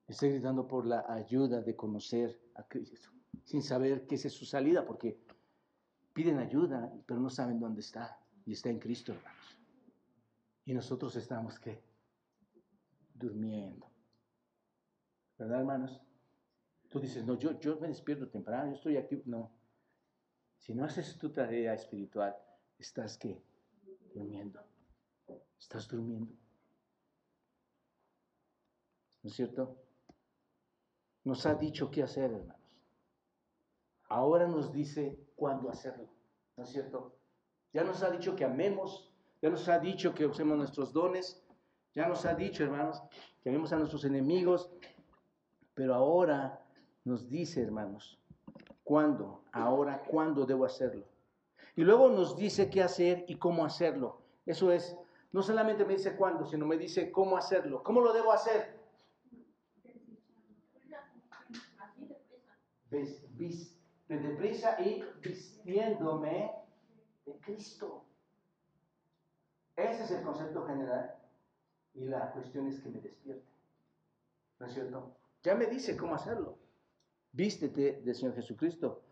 [0.06, 3.10] Estoy gritando por la ayuda de conocer a Cristo,
[3.44, 5.18] sin saber qué es su salida, porque
[6.12, 8.18] piden ayuda, pero no saben dónde está.
[8.44, 9.58] Y está en Cristo, hermanos.
[10.64, 11.82] Y nosotros estamos, ¿qué?
[13.14, 13.90] Durmiendo.
[15.36, 16.00] ¿Verdad, hermanos?
[16.88, 19.20] Tú dices, no, yo, yo me despierto temprano, yo estoy aquí.
[19.26, 19.50] No.
[20.58, 22.36] Si no haces tu tarea espiritual,
[22.78, 23.42] estás, ¿qué?
[24.14, 24.64] Durmiendo.
[25.58, 26.32] Estás durmiendo.
[29.26, 29.74] ¿No es cierto?
[31.24, 32.62] nos ha dicho qué hacer, hermanos.
[34.08, 36.08] Ahora nos dice cuándo hacerlo,
[36.56, 37.12] ¿no es cierto?
[37.72, 39.12] Ya nos ha dicho que amemos,
[39.42, 41.44] ya nos ha dicho que usemos nuestros dones,
[41.92, 43.02] ya nos ha dicho, hermanos,
[43.42, 44.70] que amemos a nuestros enemigos,
[45.74, 46.64] pero ahora
[47.02, 48.20] nos dice, hermanos,
[48.84, 51.04] cuándo, ahora, cuándo debo hacerlo.
[51.74, 54.20] Y luego nos dice qué hacer y cómo hacerlo.
[54.46, 54.96] Eso es,
[55.32, 57.82] no solamente me dice cuándo, sino me dice cómo hacerlo.
[57.82, 58.85] ¿Cómo lo debo hacer?
[62.90, 66.52] De deprisa y vistiéndome
[67.24, 68.04] de Cristo.
[69.76, 71.14] Ese es el concepto general
[71.94, 73.46] y la cuestión es que me despierte.
[74.58, 75.16] ¿No es cierto?
[75.42, 76.58] Ya me dice cómo hacerlo.
[77.32, 79.02] Vístete del Señor Jesucristo.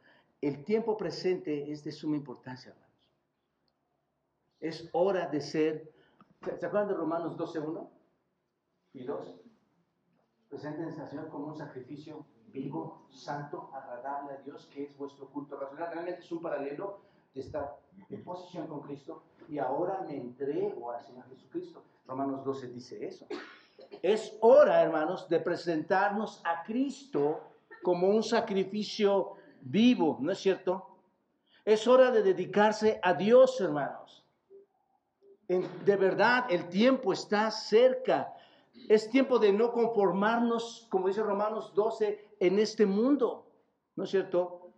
[0.41, 2.91] El tiempo presente es de suma importancia, hermanos.
[4.61, 5.93] Es hora de ser.
[6.59, 7.89] ¿Se acuerdan de Romanos 12.1
[8.95, 9.41] y 2?
[10.49, 15.59] Presenten al Señor como un sacrificio vivo, santo, agradable a Dios, que es vuestro culto
[15.59, 15.91] racional.
[15.93, 17.01] Realmente es un paralelo
[17.35, 17.77] de estar
[18.09, 21.83] en posición con Cristo y ahora me entrego al Señor Jesucristo.
[22.07, 23.27] Romanos 12 dice eso.
[24.01, 27.41] Es hora, hermanos, de presentarnos a Cristo
[27.83, 30.87] como un sacrificio vivo, ¿no es cierto?
[31.65, 34.25] Es hora de dedicarse a Dios, hermanos.
[35.49, 38.34] de verdad, el tiempo está cerca.
[38.89, 43.51] Es tiempo de no conformarnos, como dice Romanos 12, en este mundo,
[43.97, 44.73] ¿no es cierto?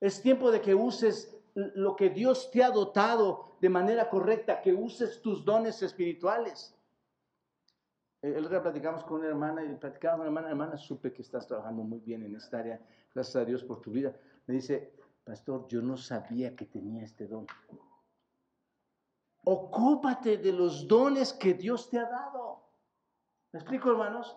[0.00, 4.72] Es tiempo de que uses lo que Dios te ha dotado de manera correcta, que
[4.72, 6.74] uses tus dones espirituales.
[8.22, 11.22] El otro día platicamos con una hermana y platicamos con una hermana, hermana, supe que
[11.22, 12.80] estás trabajando muy bien en esta área,
[13.14, 14.14] gracias a Dios por tu vida.
[14.46, 14.92] Me dice,
[15.24, 17.46] pastor, yo no sabía que tenía este don.
[19.44, 22.61] Ocúpate de los dones que Dios te ha dado.
[23.52, 24.36] ¿Me explico, hermanos?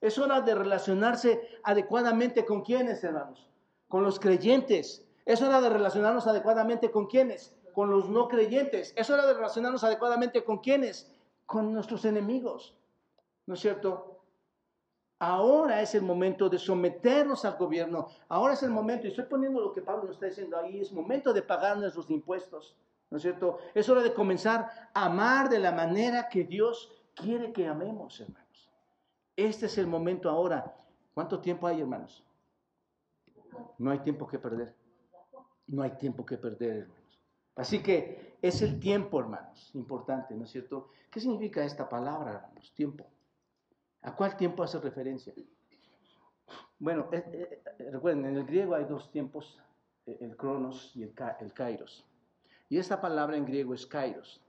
[0.00, 3.46] Es hora de relacionarse adecuadamente con quienes, hermanos.
[3.88, 5.04] Con los creyentes.
[5.24, 7.54] Es hora de relacionarnos adecuadamente con quienes.
[7.74, 8.94] Con los no creyentes.
[8.96, 11.12] Es hora de relacionarnos adecuadamente con quienes.
[11.44, 12.74] Con nuestros enemigos.
[13.46, 14.20] ¿No es cierto?
[15.18, 18.08] Ahora es el momento de someternos al gobierno.
[18.28, 20.92] Ahora es el momento, y estoy poniendo lo que Pablo nos está diciendo ahí, es
[20.92, 22.76] momento de pagar nuestros impuestos.
[23.08, 23.58] ¿No es cierto?
[23.74, 28.70] Es hora de comenzar a amar de la manera que Dios quiere que amemos, hermanos.
[29.34, 30.76] Este es el momento ahora.
[31.14, 32.22] ¿Cuánto tiempo hay, hermanos?
[33.78, 34.74] No hay tiempo que perder.
[35.66, 37.20] No hay tiempo que perder, hermanos.
[37.56, 40.90] Así que es el tiempo, hermanos, importante, ¿no es cierto?
[41.10, 42.72] ¿Qué significa esta palabra, hermanos?
[42.74, 43.06] Tiempo.
[44.02, 45.32] ¿A cuál tiempo hace referencia?
[46.78, 49.58] Bueno, eh, eh, recuerden, en el griego hay dos tiempos,
[50.04, 52.04] eh, el cronos y el, el kairos.
[52.68, 54.42] Y esta palabra en griego es kairos,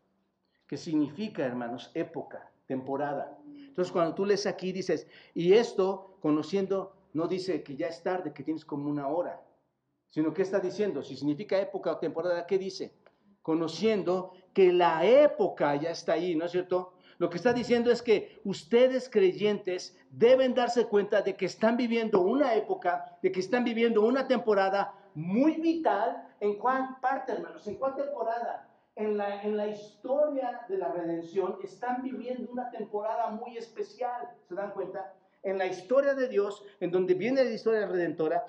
[0.68, 3.38] que significa, hermanos, época, temporada.
[3.46, 8.34] Entonces, cuando tú lees aquí, dices, y esto, conociendo, no dice que ya es tarde,
[8.34, 9.42] que tienes como una hora,
[10.10, 12.94] sino que está diciendo, si significa época o temporada, ¿qué dice?
[13.42, 16.94] Conociendo que la época ya está ahí, ¿no es cierto?
[17.18, 22.22] Lo que está diciendo es que ustedes creyentes deben darse cuenta de que están viviendo
[22.22, 26.28] una época, de que están viviendo una temporada muy vital.
[26.40, 27.66] ¿En cuál parte, hermanos?
[27.68, 28.67] ¿En cuál temporada?
[28.98, 34.28] En la, en la historia de la redención están viviendo una temporada muy especial.
[34.50, 35.14] ¿Se dan cuenta?
[35.44, 38.44] En la historia de Dios, en donde viene la historia redentora,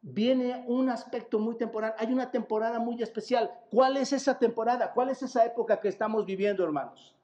[0.00, 1.94] viene un aspecto muy temporal.
[1.98, 3.48] Hay una temporada muy especial.
[3.70, 4.92] ¿Cuál es esa temporada?
[4.92, 7.16] ¿Cuál es esa época que estamos viviendo, hermanos?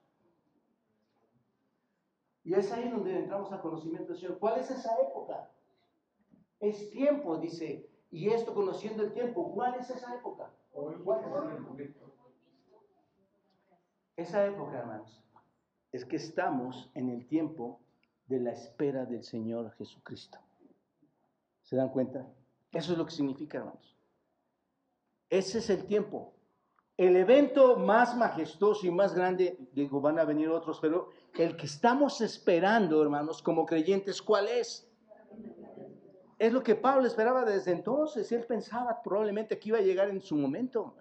[2.45, 4.39] Y es ahí donde entramos al conocimiento del Señor.
[4.39, 5.49] ¿Cuál es esa época?
[6.61, 7.89] Es tiempo, dice.
[8.09, 9.51] Y esto conociendo el tiempo.
[9.51, 10.49] ¿Cuál es esa época?
[14.19, 15.23] Esa época, hermanos,
[15.93, 17.79] es que estamos en el tiempo
[18.27, 20.37] de la espera del Señor Jesucristo.
[21.63, 22.27] ¿Se dan cuenta?
[22.73, 23.95] Eso es lo que significa, hermanos.
[25.29, 26.33] Ese es el tiempo.
[26.97, 31.67] El evento más majestuoso y más grande, digo, van a venir otros, pero el que
[31.67, 34.85] estamos esperando, hermanos, como creyentes, ¿cuál es?
[36.37, 38.29] Es lo que Pablo esperaba desde entonces.
[38.33, 40.93] Él pensaba probablemente que iba a llegar en su momento.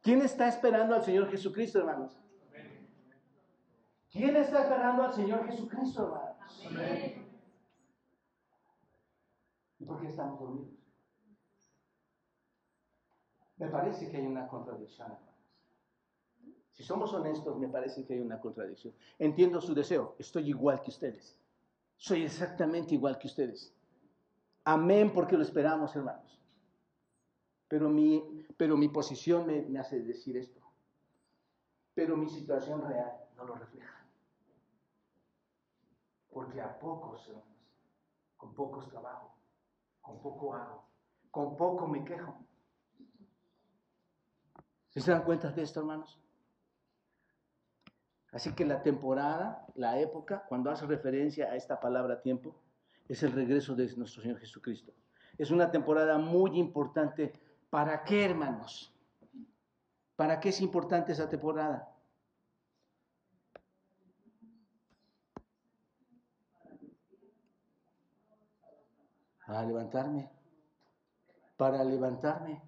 [0.00, 2.18] ¿Quién está esperando al Señor Jesucristo, hermanos?
[4.12, 7.16] ¿Quién está esperando al Señor Jesucristo, hermanos?
[9.78, 10.74] ¿Y por qué estamos dormidos?
[13.56, 15.32] Me parece que hay una contradicción, hermanos.
[16.72, 18.92] Si somos honestos, me parece que hay una contradicción.
[19.18, 21.38] Entiendo su deseo, estoy igual que ustedes.
[21.96, 23.74] Soy exactamente igual que ustedes.
[24.64, 26.38] Amén porque lo esperamos, hermanos.
[27.66, 30.60] Pero mi, pero mi posición me, me hace decir esto.
[31.94, 34.01] Pero mi situación real no lo refleja.
[36.32, 37.46] Porque a pocos, hermanos,
[38.36, 39.36] con pocos trabajo,
[40.00, 40.84] con poco hago,
[41.30, 42.36] con poco me quejo.
[44.88, 46.18] ¿Se dan cuenta de esto, hermanos?
[48.32, 52.56] Así que la temporada, la época, cuando hace referencia a esta palabra tiempo,
[53.06, 54.92] es el regreso de nuestro Señor Jesucristo.
[55.36, 57.32] Es una temporada muy importante.
[57.68, 58.94] ¿Para qué, hermanos?
[60.16, 61.91] ¿Para qué es importante esa temporada?
[69.58, 70.30] A levantarme.
[71.56, 72.62] Para levantarme.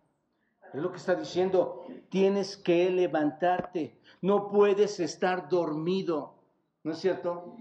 [0.73, 6.35] Es lo que está diciendo, tienes que levantarte, no puedes estar dormido,
[6.83, 7.57] ¿no es cierto?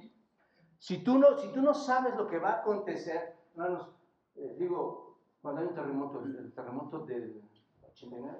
[0.79, 3.87] Si tú no, si tú no sabes lo que va a acontecer, hermanos,
[4.35, 7.39] eh, digo, cuando hay un terremoto, el terremoto del
[7.83, 8.37] 89,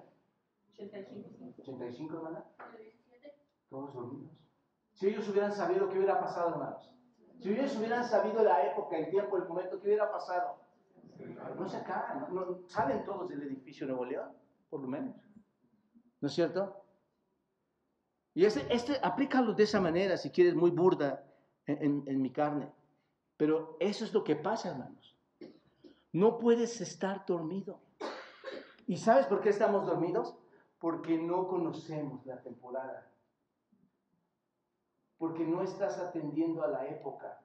[0.74, 2.44] 85, 85 hermana,
[3.70, 4.32] todos dormidos.
[4.94, 6.92] Si ellos hubieran sabido qué hubiera pasado, hermanos,
[7.42, 10.63] si ellos hubieran sabido la época, el tiempo, el momento, qué hubiera pasado,
[11.58, 14.30] no se acaban, no, salen todos del edificio Nuevo León,
[14.70, 15.16] por lo menos.
[16.20, 16.84] ¿No es cierto?
[18.34, 21.24] Y este, este aplícalo de esa manera, si quieres, muy burda,
[21.66, 22.72] en, mi carne.
[23.38, 25.18] Pero eso es lo que pasa, hermanos.
[26.12, 27.80] No puedes estar dormido.
[28.88, 30.36] ¿Y sabes por qué estamos dormidos?
[30.80, 33.10] Porque no conocemos la temporada.
[35.18, 37.42] Porque no estás atendiendo a la época.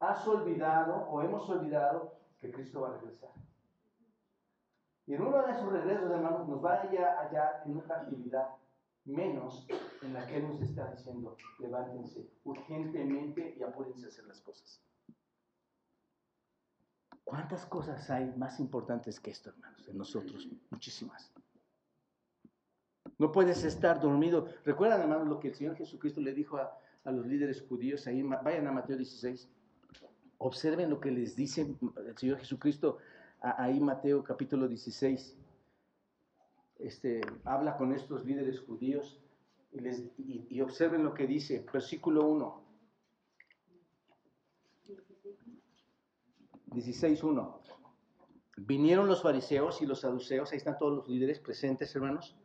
[0.00, 3.30] Has olvidado o hemos olvidado que Cristo va a regresar.
[5.06, 8.48] Y en uno de esos regresos, hermanos, nos va allá, allá en otra actividad
[9.04, 9.66] menos
[10.02, 14.82] en la que nos está diciendo, levántense urgentemente y apúrense a hacer las cosas.
[17.22, 20.48] ¿Cuántas cosas hay más importantes que esto, hermanos, en nosotros?
[20.70, 21.32] Muchísimas.
[23.18, 24.48] No puedes estar dormido.
[24.64, 28.06] ¿Recuerdan, hermanos, lo que el Señor Jesucristo le dijo a, a los líderes judíos?
[28.06, 29.50] Ahí, vayan a Mateo 16.
[30.44, 32.98] Observen lo que les dice el Señor Jesucristo
[33.40, 35.38] ahí, Mateo capítulo 16
[36.80, 39.18] este, habla con estos líderes judíos
[39.72, 42.62] y, observen lo que dice, versículo 1.
[46.72, 47.60] 16.1.
[48.58, 52.36] Vinieron los fariseos y los saduceos, ahí están todos los líderes presentes, hermanos,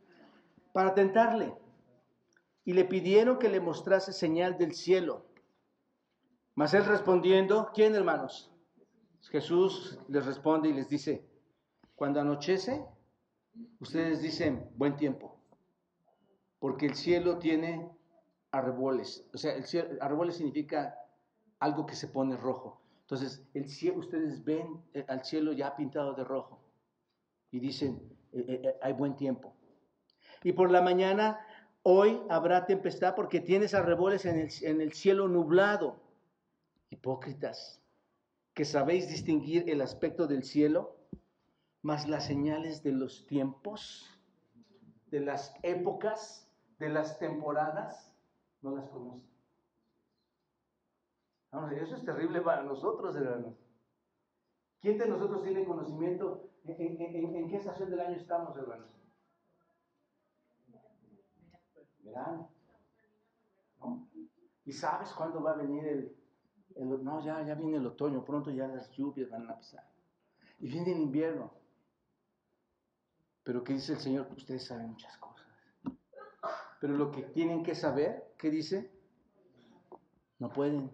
[0.72, 1.52] para tentarle.
[2.64, 5.29] Y le pidieron que le mostrase señal del cielo.
[6.60, 8.52] Mas él respondiendo, ¿quién, hermanos?
[9.30, 11.24] Jesús les responde y les dice,
[11.94, 12.84] cuando anochece,
[13.80, 15.40] Ustedes dicen buen tiempo,
[16.58, 17.90] porque el cielo tiene
[18.52, 19.26] arreboles.
[19.34, 20.96] O sea, el cielo, arreboles significa
[21.58, 22.80] algo que se pone rojo.
[23.02, 26.60] Entonces, el cielo, ustedes ven eh, al cielo ya pintado de rojo
[27.50, 28.00] y dicen,
[28.32, 29.54] eh, eh, hay buen tiempo.
[30.44, 31.40] Y por la mañana,
[31.82, 36.09] hoy habrá tempestad porque tienes arreboles en el, en el cielo nublado.
[36.90, 37.80] Hipócritas,
[38.52, 41.00] que sabéis distinguir el aspecto del cielo
[41.82, 44.06] mas las señales de los tiempos,
[45.06, 48.14] de las épocas, de las temporadas,
[48.60, 49.28] no las conocen.
[51.78, 53.54] eso es terrible para nosotros, hermanos.
[54.80, 58.88] ¿Quién de nosotros tiene conocimiento en, qué estación del año estamos, hermanos?
[62.00, 62.50] Verano.
[63.78, 64.08] ¿No?
[64.64, 66.19] ¿Y sabes cuándo va a venir el,
[66.84, 69.84] No, ya, ya viene el otoño, pronto ya las lluvias van a empezar.
[70.58, 71.52] Y viene el invierno.
[73.44, 74.28] Pero ¿qué dice el Señor?
[74.36, 75.46] Ustedes saben muchas cosas.
[76.80, 78.90] Pero lo que tienen que saber, ¿qué dice?
[80.38, 80.90] No pueden,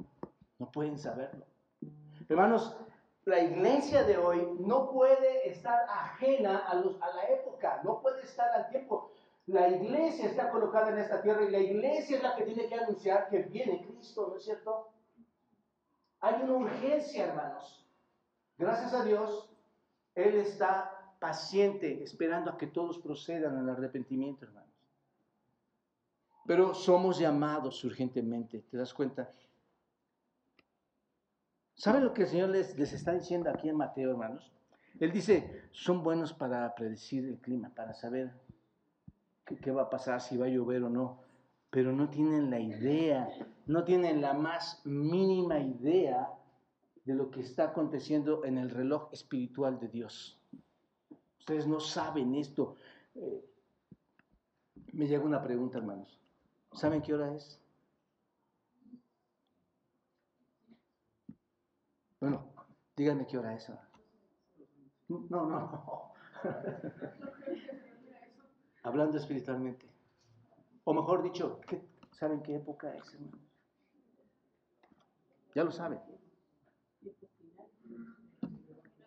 [0.59, 1.47] no pueden saberlo.
[2.29, 2.77] Hermanos,
[3.25, 8.23] la iglesia de hoy no puede estar ajena a, los, a la época, no puede
[8.23, 9.13] estar al tiempo.
[9.47, 12.75] La iglesia está colocada en esta tierra y la iglesia es la que tiene que
[12.75, 14.89] anunciar que viene Cristo, ¿no es cierto?
[16.27, 17.87] Hay una urgencia, hermanos.
[18.59, 19.49] Gracias a Dios,
[20.17, 24.75] Él está paciente, esperando a que todos procedan al arrepentimiento, hermanos.
[26.45, 29.31] Pero somos llamados urgentemente, ¿te das cuenta?
[31.75, 34.53] ¿Saben lo que el Señor les, está diciendo aquí en Mateo, hermanos?
[34.99, 38.33] Él dice, son buenos para predecir el clima, para saber
[39.45, 41.21] qué va a pasar, si va a llover o no,
[41.77, 43.29] pero no tienen la idea,
[43.67, 46.27] no tienen la más mínima idea
[47.05, 50.41] de lo que está aconteciendo en el reloj espiritual de Dios.
[51.39, 52.77] Ustedes no saben esto.
[53.15, 53.45] Eh,
[54.95, 56.19] me llega una pregunta, hermanos.
[56.73, 57.61] ¿Saben qué hora es?
[62.19, 62.55] Bueno,
[62.97, 63.71] díganme qué hora es.
[65.09, 66.15] No, no.
[68.83, 69.96] Hablando espiritualmente.
[70.87, 71.61] O mejor dicho,
[72.13, 73.41] ¿saben qué época es, hermanos?
[75.55, 76.01] Ya lo saben.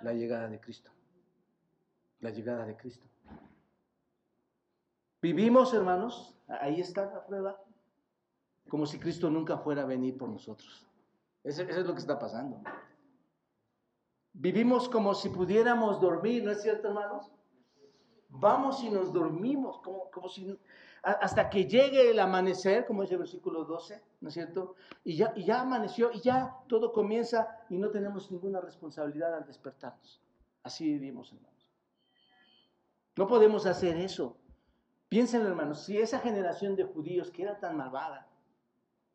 [0.01, 0.91] La llegada de Cristo
[2.19, 3.05] la llegada de Cristo.
[5.21, 7.61] Vivimos, hermanos, ahí está la prueba,
[8.69, 10.87] como si Cristo nunca fuera a venir por nosotros.
[11.43, 12.61] Eso, es lo que está pasando.
[14.33, 17.31] Vivimos como si pudiéramos dormir, ¿no es cierto, hermanos?
[18.29, 20.57] Vamos y nos dormimos, como, como si
[21.03, 24.75] hasta que llegue el amanecer, como dice el versículo 12, ¿no es cierto?
[25.03, 30.21] Y ya, ya amaneció y ya todo comienza y no tenemos ninguna responsabilidad al despertarnos.
[30.63, 31.69] Así vivimos, hermanos.
[33.15, 34.37] No podemos hacer eso.
[35.07, 38.27] Piénsenlo, hermanos, si esa generación de judíos que era tan malvada,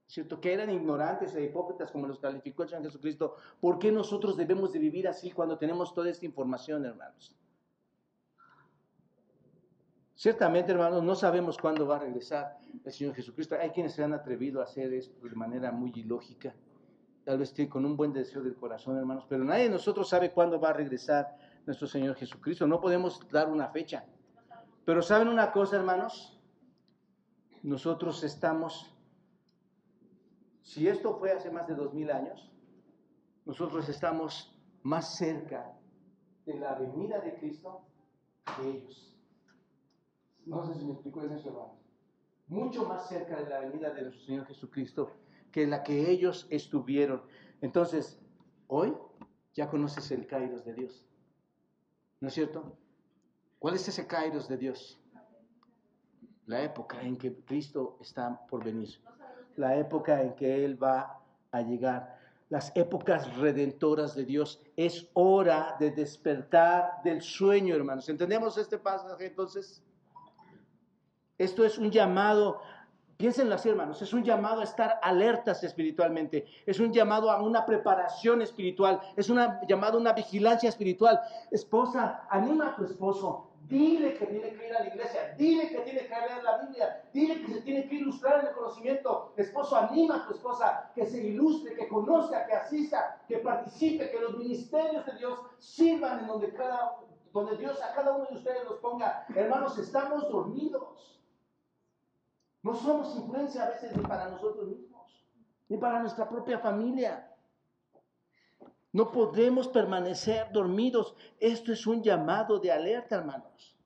[0.06, 0.40] ¿cierto?
[0.40, 4.72] Que eran ignorantes e hipócritas como los calificó el Señor Jesucristo, ¿por qué nosotros debemos
[4.72, 7.36] de vivir así cuando tenemos toda esta información, hermanos?
[10.24, 13.56] Ciertamente, hermanos, no sabemos cuándo va a regresar el Señor Jesucristo.
[13.60, 16.54] Hay quienes se han atrevido a hacer esto de manera muy ilógica,
[17.26, 20.58] tal vez con un buen deseo del corazón, hermanos, pero nadie de nosotros sabe cuándo
[20.58, 22.66] va a regresar nuestro Señor Jesucristo.
[22.66, 24.06] No podemos dar una fecha.
[24.86, 26.40] Pero ¿saben una cosa, hermanos?
[27.62, 28.96] Nosotros estamos,
[30.62, 32.50] si esto fue hace más de dos mil años,
[33.44, 35.70] nosotros estamos más cerca
[36.46, 37.84] de la venida de Cristo
[38.56, 39.13] que ellos.
[40.46, 41.78] No sé si me explico eso, hermanos.
[42.46, 45.10] Mucho más cerca de la venida de nuestro Señor Jesucristo
[45.50, 47.22] que la que ellos estuvieron.
[47.60, 48.18] Entonces,
[48.66, 48.94] hoy
[49.54, 51.06] ya conoces el Kairos de Dios.
[52.20, 52.76] ¿No es cierto?
[53.58, 55.00] ¿Cuál es ese Kairos de Dios?
[56.46, 59.00] La época en que Cristo está por venir.
[59.56, 62.18] La época en que Él va a llegar.
[62.50, 64.60] Las épocas redentoras de Dios.
[64.76, 68.08] Es hora de despertar del sueño, hermanos.
[68.08, 69.82] ¿Entendemos este pasaje entonces?
[71.38, 72.60] Esto es un llamado
[73.16, 77.64] Piénsenlo así, hermanos, es un llamado a estar alertas espiritualmente, es un llamado a una
[77.64, 81.20] preparación espiritual, es un llamado a una vigilancia espiritual.
[81.52, 85.80] Esposa, anima a tu esposo, dile que tiene que ir a la iglesia, dile que
[85.82, 89.32] tiene que leer la Biblia, dile que se tiene que ilustrar en el conocimiento.
[89.36, 94.20] Esposo, anima a tu esposa que se ilustre, que conozca, que asista, que participe, que
[94.20, 96.96] los ministerios de Dios sirvan en donde, cada,
[97.32, 99.24] donde Dios a cada uno de ustedes los ponga.
[99.34, 101.14] Hermanos, estamos dormidos.
[102.64, 105.22] No somos influencia a veces ni para nosotros mismos,
[105.68, 107.30] ni para nuestra propia familia.
[108.90, 111.14] No podemos permanecer dormidos.
[111.38, 113.76] Esto es un llamado de alerta, hermanos.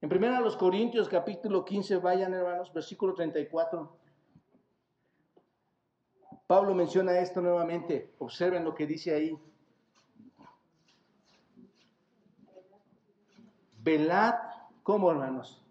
[0.00, 3.98] En primera los Corintios capítulo 15, vayan hermanos, versículo 34.
[6.46, 8.14] Pablo menciona esto nuevamente.
[8.18, 9.38] Observen lo que dice ahí.
[13.78, 14.36] Velad,
[14.82, 15.61] ¿cómo hermanos?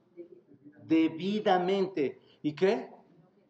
[0.92, 2.20] Debidamente.
[2.42, 2.92] ¿Y qué?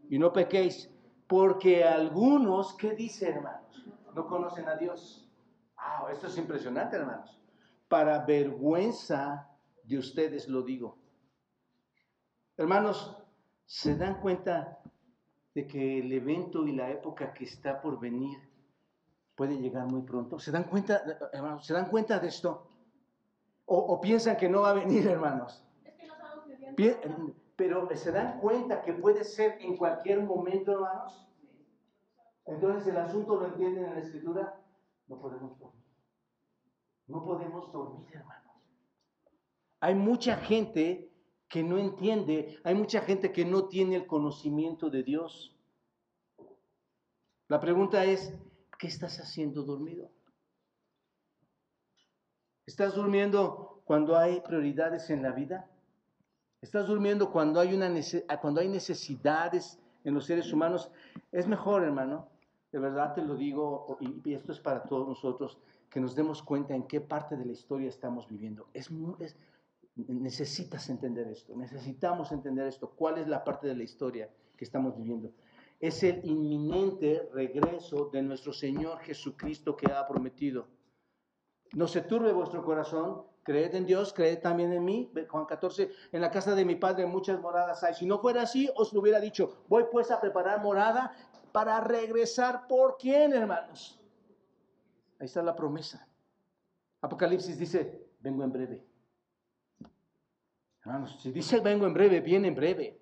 [0.10, 0.92] Y no pequéis,
[1.28, 3.84] porque algunos, ¿qué dice hermanos?
[4.14, 5.28] No conocen a Dios.
[5.76, 7.40] Ah, esto es impresionante, hermanos.
[7.88, 9.50] Para vergüenza
[9.84, 10.98] de ustedes lo digo.
[12.58, 13.18] Hermanos,
[13.66, 14.80] ¿se dan cuenta
[15.56, 18.38] de que el evento y la época que está por venir
[19.36, 20.38] puede llegar muy pronto?
[20.38, 21.02] ¿Se dan cuenta,
[21.34, 21.66] hermanos?
[21.66, 22.68] ¿Se dan cuenta de esto?
[23.66, 25.66] ¿O, o piensan que no va a venir, hermanos?
[27.56, 31.28] Pero se dan cuenta que puede ser en cualquier momento, hermanos.
[32.46, 34.60] Entonces el asunto lo entienden en la escritura.
[35.08, 35.86] No podemos dormir.
[37.08, 38.56] No podemos dormir, hermanos.
[39.80, 41.12] Hay mucha gente
[41.48, 45.56] que no entiende, hay mucha gente que no tiene el conocimiento de Dios.
[47.50, 48.34] La pregunta es,
[48.80, 50.10] ¿qué estás haciendo dormido?
[52.66, 55.70] ¿Estás durmiendo cuando hay prioridades en la vida?
[56.62, 57.92] Estás durmiendo cuando hay, una
[58.40, 60.92] cuando hay necesidades en los seres humanos.
[61.32, 62.28] Es mejor, hermano,
[62.72, 65.58] de verdad te lo digo, y esto es para todos nosotros,
[65.90, 68.68] que nos demos cuenta en qué parte de la historia estamos viviendo.
[68.74, 68.90] Es,
[69.96, 72.92] necesitas entender esto, necesitamos entender esto.
[72.92, 75.32] ¿Cuál es la parte de la historia que estamos viviendo?
[75.80, 80.68] Es el inminente regreso de nuestro Señor Jesucristo que ha prometido.
[81.74, 85.12] No se turbe vuestro corazón, Creed en Dios, creed también en mí.
[85.30, 87.94] Juan 14, en la casa de mi padre muchas moradas hay.
[87.96, 89.64] Si no fuera así, os lo hubiera dicho.
[89.68, 91.16] Voy pues a preparar morada
[91.52, 92.68] para regresar.
[92.68, 94.00] ¿Por quién, hermanos?
[95.20, 96.08] Ahí está la promesa.
[97.02, 98.86] Apocalipsis dice, vengo en breve.
[100.84, 103.00] Hermanos, si dice vengo en breve, viene en breve.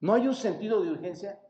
[0.00, 1.40] ¿No hay un sentido de urgencia?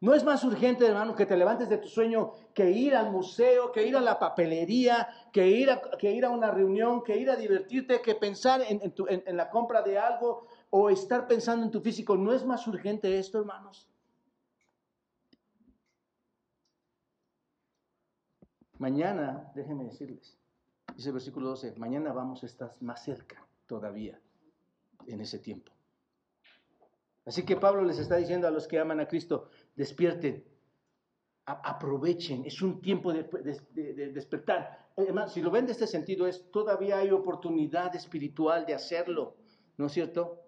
[0.00, 3.72] No es más urgente, hermano, que te levantes de tu sueño que ir al museo,
[3.72, 7.28] que ir a la papelería, que ir a, que ir a una reunión, que ir
[7.28, 11.80] a divertirte, que pensar en, en la compra de algo o estar pensando en tu
[11.80, 12.16] físico.
[12.16, 13.88] ¿No es más urgente esto, hermanos?
[18.78, 20.38] Mañana, déjenme decirles,
[20.94, 24.20] dice el versículo 12, mañana vamos a estar más cerca todavía
[25.08, 25.72] en ese tiempo.
[27.28, 30.42] Así que Pablo les está diciendo a los que aman a Cristo, despierten,
[31.44, 33.24] aprovechen, es un tiempo de,
[34.14, 34.88] despertar.
[34.96, 39.36] Además, si lo ven de este sentido, es todavía hay oportunidad espiritual de hacerlo,
[39.76, 40.46] ¿no es cierto?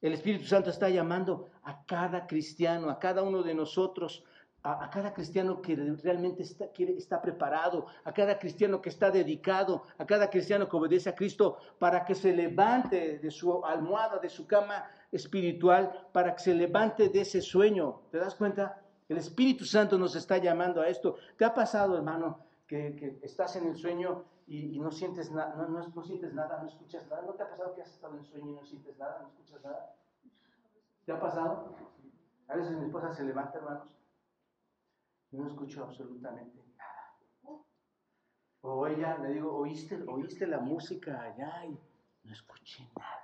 [0.00, 4.24] El Espíritu Santo está llamando a cada cristiano, a cada uno de nosotros,
[4.62, 10.30] a, cada cristiano que realmente está, preparado, a cada cristiano que está dedicado, a cada
[10.30, 14.88] cristiano que obedece a Cristo para que se levante de su almohada, de su cama
[15.12, 18.00] espiritual, para que se levante de ese sueño.
[18.10, 18.82] ¿Te das cuenta?
[19.08, 21.16] El Espíritu Santo nos está llamando a esto.
[21.36, 26.62] ¿Te ha pasado, hermano, que, estás en el sueño y, no, sientes no, sientes nada,
[26.62, 27.22] no escuchas nada?
[27.22, 29.28] ¿No te ha pasado que has estado en el sueño y no sientes nada, no
[29.28, 29.94] escuchas nada?
[31.04, 31.76] ¿Te ha pasado?
[32.48, 33.88] A veces mi esposa se levanta, hermanos,
[35.30, 37.60] y no escucho absolutamente nada.
[38.62, 41.66] O ella, le digo, ¿oíste, oíste la música allá?
[41.66, 41.78] Y
[42.24, 43.21] no escuché nada.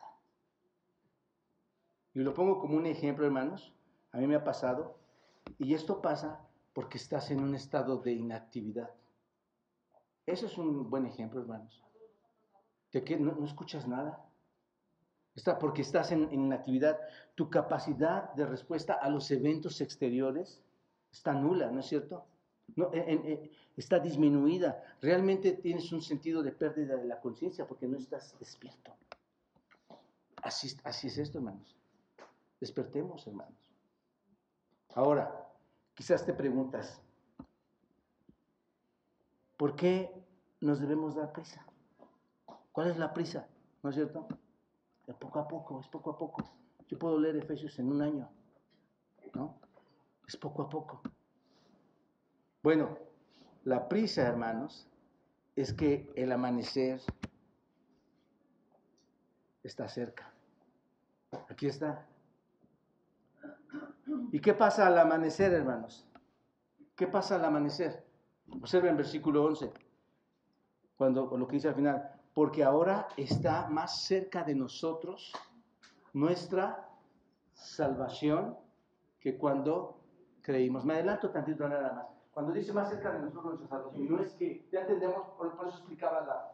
[2.19, 3.73] Y lo pongo como un ejemplo, hermanos.
[4.11, 4.99] A mí me ha pasado.
[5.57, 8.91] Y esto pasa porque estás en un estado de inactividad.
[10.27, 11.81] Eso es un buen ejemplo, hermanos.
[12.91, 14.29] De que no, escuchas nada.
[15.37, 16.99] Está porque estás en, inactividad.
[17.37, 20.61] Tu capacidad de respuesta a los eventos exteriores
[21.12, 22.27] está nula, ¿no es cierto?
[22.75, 22.91] No,
[23.77, 24.83] está disminuida.
[25.01, 28.97] Realmente tienes un sentido de pérdida de la conciencia porque no estás despierto.
[30.43, 31.79] Así, así es esto, hermanos.
[32.61, 33.73] Despertemos, hermanos.
[34.95, 35.49] Ahora,
[35.95, 37.01] quizás te preguntas,
[39.57, 40.11] ¿por qué
[40.61, 41.65] nos debemos dar prisa?
[42.73, 43.49] ¿Cuál es la prisa?
[43.83, 44.27] ¿No es cierto?
[45.07, 46.45] De poco a poco, es poco a poco.
[46.89, 48.29] Yo puedo leer Efesios en un año,
[49.35, 49.59] ¿no?
[50.27, 51.03] Es poco a poco.
[52.63, 52.99] Bueno,
[53.65, 54.89] la prisa, hermanos,
[55.55, 57.01] es que el amanecer
[59.63, 60.33] está cerca.
[61.49, 62.07] Aquí está.
[64.33, 66.07] ¿Y qué pasa al amanecer, hermanos?
[66.95, 68.05] ¿Qué pasa al amanecer?
[68.51, 69.73] Observen versículo 11,
[70.97, 75.33] cuando lo que dice al final, porque ahora está más cerca de nosotros
[76.12, 76.89] nuestra
[77.53, 78.57] salvación
[79.21, 80.01] que cuando
[80.43, 80.85] creímos.
[80.85, 82.07] Me adelanto tantito nada más.
[82.33, 85.69] Cuando dice más cerca de nosotros nuestra salvación, no es que, ya entendemos, por, por
[85.69, 86.53] eso explicaba la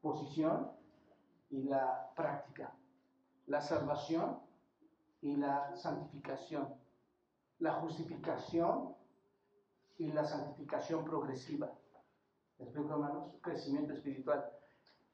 [0.00, 0.70] posición
[1.50, 2.72] y la práctica.
[3.46, 4.38] La salvación
[5.22, 6.68] y la santificación
[7.60, 8.94] la justificación
[9.98, 11.70] y la santificación progresiva.
[12.58, 13.34] ¿Me explico, hermanos?
[13.42, 14.44] Crecimiento espiritual.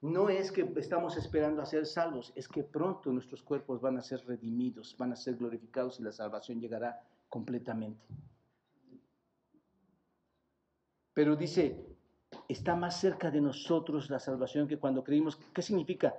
[0.00, 4.02] No es que estamos esperando a ser salvos, es que pronto nuestros cuerpos van a
[4.02, 8.07] ser redimidos, van a ser glorificados y la salvación llegará completamente.
[11.14, 11.84] Pero dice,
[12.46, 15.36] está más cerca de nosotros la salvación que cuando creímos.
[15.52, 16.14] ¿Qué significa?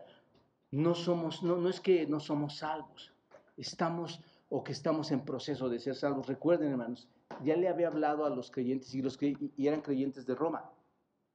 [0.72, 3.14] No somos, no, no es que no somos salvos,
[3.58, 6.28] estamos o que estamos en proceso de ser salvos.
[6.28, 7.10] Recuerden, hermanos,
[7.44, 10.72] ya le había hablado a los creyentes y los que y eran creyentes de Roma.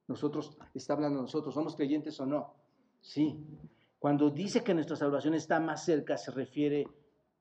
[0.07, 2.55] Nosotros, está hablando de nosotros, ¿somos creyentes o no?
[3.01, 3.45] Sí.
[3.99, 6.85] Cuando dice que nuestra salvación está más cerca, se refiere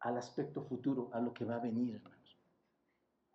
[0.01, 2.39] al aspecto futuro, a lo que va a venir, hermanos.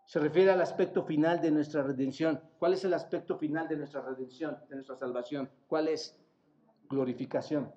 [0.05, 2.39] Se refiere al aspecto final de nuestra redención.
[2.57, 5.49] ¿Cuál es el aspecto final de nuestra redención, de nuestra salvación?
[5.67, 6.17] ¿Cuál es?
[6.89, 7.73] Glorificación.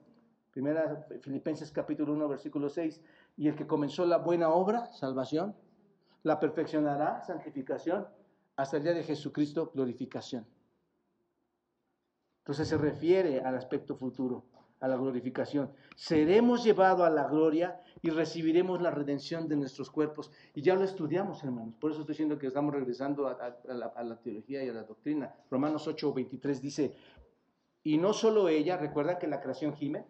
[0.52, 3.00] Primera Filipenses capítulo 1, versículo 6
[3.40, 5.56] y el que comenzó la buena obra, salvación,
[6.24, 8.06] la perfeccionará, santificación,
[8.54, 10.46] hasta el día de Jesucristo, glorificación.
[12.40, 14.44] Entonces se refiere al aspecto futuro,
[14.80, 15.72] a la glorificación.
[15.96, 20.30] Seremos llevados a la gloria y recibiremos la redención de nuestros cuerpos.
[20.54, 21.76] Y ya lo estudiamos, hermanos.
[21.80, 25.34] Por eso estoy diciendo que estamos regresando a, la, la, teología y a la doctrina.
[25.50, 26.94] Romanos 8, 23 dice,
[27.84, 30.04] y no solo ella, recuerda que la creación gime,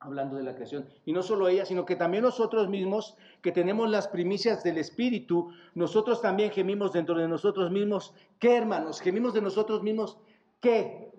[0.00, 0.88] hablando de la creación.
[1.04, 5.50] Y no solo ella, sino que también nosotros mismos, que tenemos las primicias del Espíritu,
[5.74, 8.14] nosotros también gemimos dentro de nosotros mismos.
[8.38, 9.00] ¿Qué, hermanos?
[9.00, 10.18] Gemimos de nosotros mismos.
[10.60, 11.10] ¿Qué?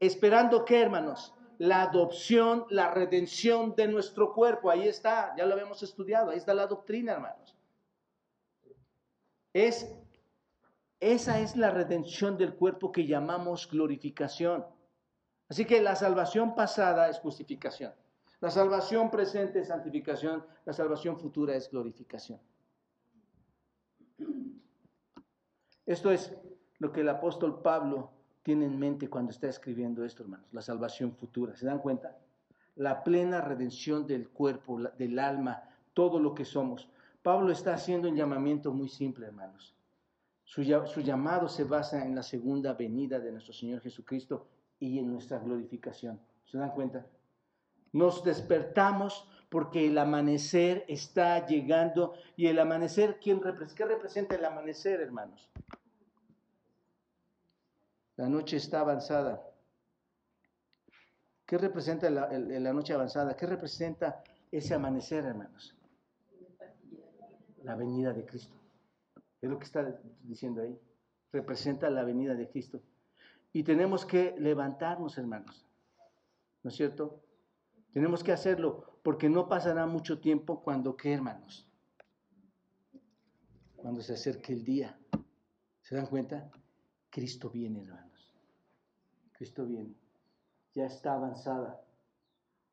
[0.00, 1.34] Esperando qué, hermanos?
[1.58, 4.70] La adopción, la redención de nuestro cuerpo.
[4.70, 7.54] Ahí está, ya lo habíamos estudiado, ahí está la doctrina, hermanos.
[9.52, 9.94] Es,
[10.98, 14.66] esa es la redención del cuerpo que llamamos glorificación.
[15.48, 17.92] Así que la salvación pasada es justificación.
[18.44, 22.38] La salvación presente es santificación, la salvación futura es glorificación.
[25.86, 26.36] Esto es
[26.78, 28.10] lo que el apóstol Pablo
[28.42, 31.56] tiene en mente cuando está escribiendo esto, hermanos, la salvación futura.
[31.56, 32.18] ¿Se dan cuenta?
[32.76, 35.62] La plena redención del cuerpo, del alma,
[35.94, 36.90] todo lo que somos.
[37.22, 39.74] Pablo está haciendo un llamamiento muy simple, hermanos.
[40.44, 44.46] Su, su llamado se basa en la segunda venida de nuestro Señor Jesucristo
[44.78, 46.20] y en nuestra glorificación.
[46.44, 47.06] ¿Se dan cuenta?
[47.94, 55.00] Nos despertamos porque el amanecer está llegando y el amanecer, ¿quién ¿qué representa el amanecer,
[55.00, 55.48] hermanos?
[58.16, 59.48] La noche está avanzada.
[61.46, 63.36] ¿Qué representa la, la noche avanzada?
[63.36, 65.76] ¿Qué representa ese amanecer, hermanos?
[67.62, 68.56] La venida de Cristo.
[69.40, 70.76] Es lo que está diciendo ahí.
[71.30, 72.82] Representa la venida de Cristo.
[73.52, 75.64] Y tenemos que levantarnos, hermanos.
[76.64, 77.23] ¿No es cierto?
[77.94, 81.64] Tenemos que hacerlo porque no pasará mucho tiempo cuando, ¿qué, hermanos?
[83.76, 84.98] Cuando se acerque el día.
[85.80, 86.50] ¿Se dan cuenta?
[87.08, 88.34] Cristo viene, hermanos.
[89.30, 89.94] Cristo viene.
[90.74, 91.80] Ya está avanzada.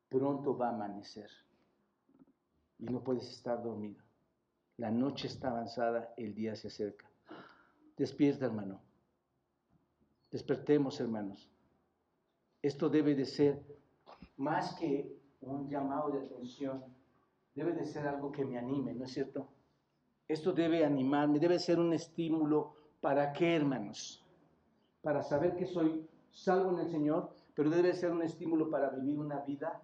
[0.08, 1.30] Pronto va a amanecer.
[2.80, 4.02] Y no puedes estar dormido.
[4.76, 7.08] La noche está avanzada, el día se acerca.
[7.96, 8.80] Despierta, hermano.
[10.32, 11.48] Despertemos, hermanos.
[12.60, 13.81] Esto debe de ser
[14.42, 16.84] más que un llamado de atención,
[17.54, 19.48] debe de ser algo que me anime, ¿no es cierto?
[20.26, 24.24] Esto debe animarme, debe ser un estímulo para qué, hermanos?
[25.00, 29.18] Para saber que soy salvo en el Señor, pero debe ser un estímulo para vivir
[29.18, 29.80] una vida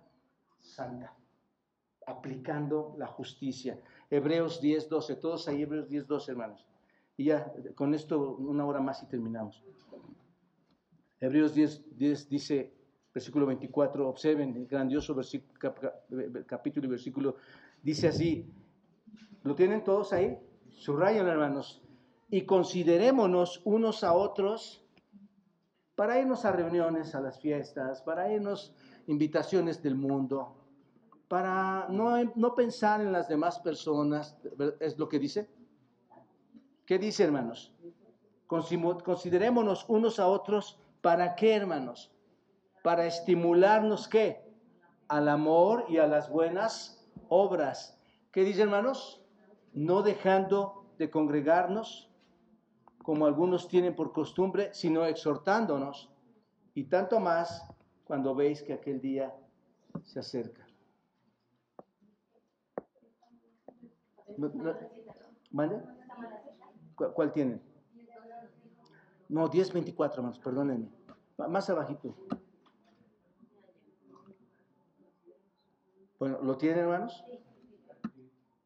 [0.58, 1.14] santa,
[2.06, 3.80] aplicando la justicia.
[4.10, 6.66] Hebreos 10, 12, todos ahí Hebreos 10, 12, hermanos.
[7.16, 9.62] Y ya, con esto una hora más y terminamos.
[11.20, 12.77] Hebreos 10, 10 dice,
[13.18, 15.16] versículo 24, observen el grandioso
[16.46, 17.36] capítulo y versículo,
[17.82, 18.46] dice así,
[19.42, 20.38] ¿lo tienen todos ahí?
[20.70, 21.82] Subrayan, hermanos,
[22.30, 24.84] y considerémonos unos a otros
[25.96, 28.72] para irnos a reuniones, a las fiestas, para irnos
[29.08, 30.54] invitaciones del mundo,
[31.26, 34.36] para no, no pensar en las demás personas,
[34.78, 35.48] es lo que dice.
[36.86, 37.74] ¿Qué dice, hermanos?
[38.46, 42.12] Considerémonos unos a otros ¿Para qué, hermanos?
[42.82, 44.42] Para estimularnos qué?
[45.08, 47.98] Al amor y a las buenas obras.
[48.32, 49.22] ¿Qué dice, hermanos?
[49.72, 52.10] No dejando de congregarnos,
[53.02, 56.10] como algunos tienen por costumbre, sino exhortándonos,
[56.74, 57.66] y tanto más
[58.04, 59.34] cuando veis que aquel día
[60.04, 60.66] se acerca.
[65.50, 65.82] ¿Vale?
[67.14, 67.62] ¿Cuál tienen?
[69.28, 70.88] No, 10.24, hermanos, perdónenme.
[71.48, 72.14] Más abajito.
[76.18, 77.24] Bueno, ¿lo tienen, hermanos?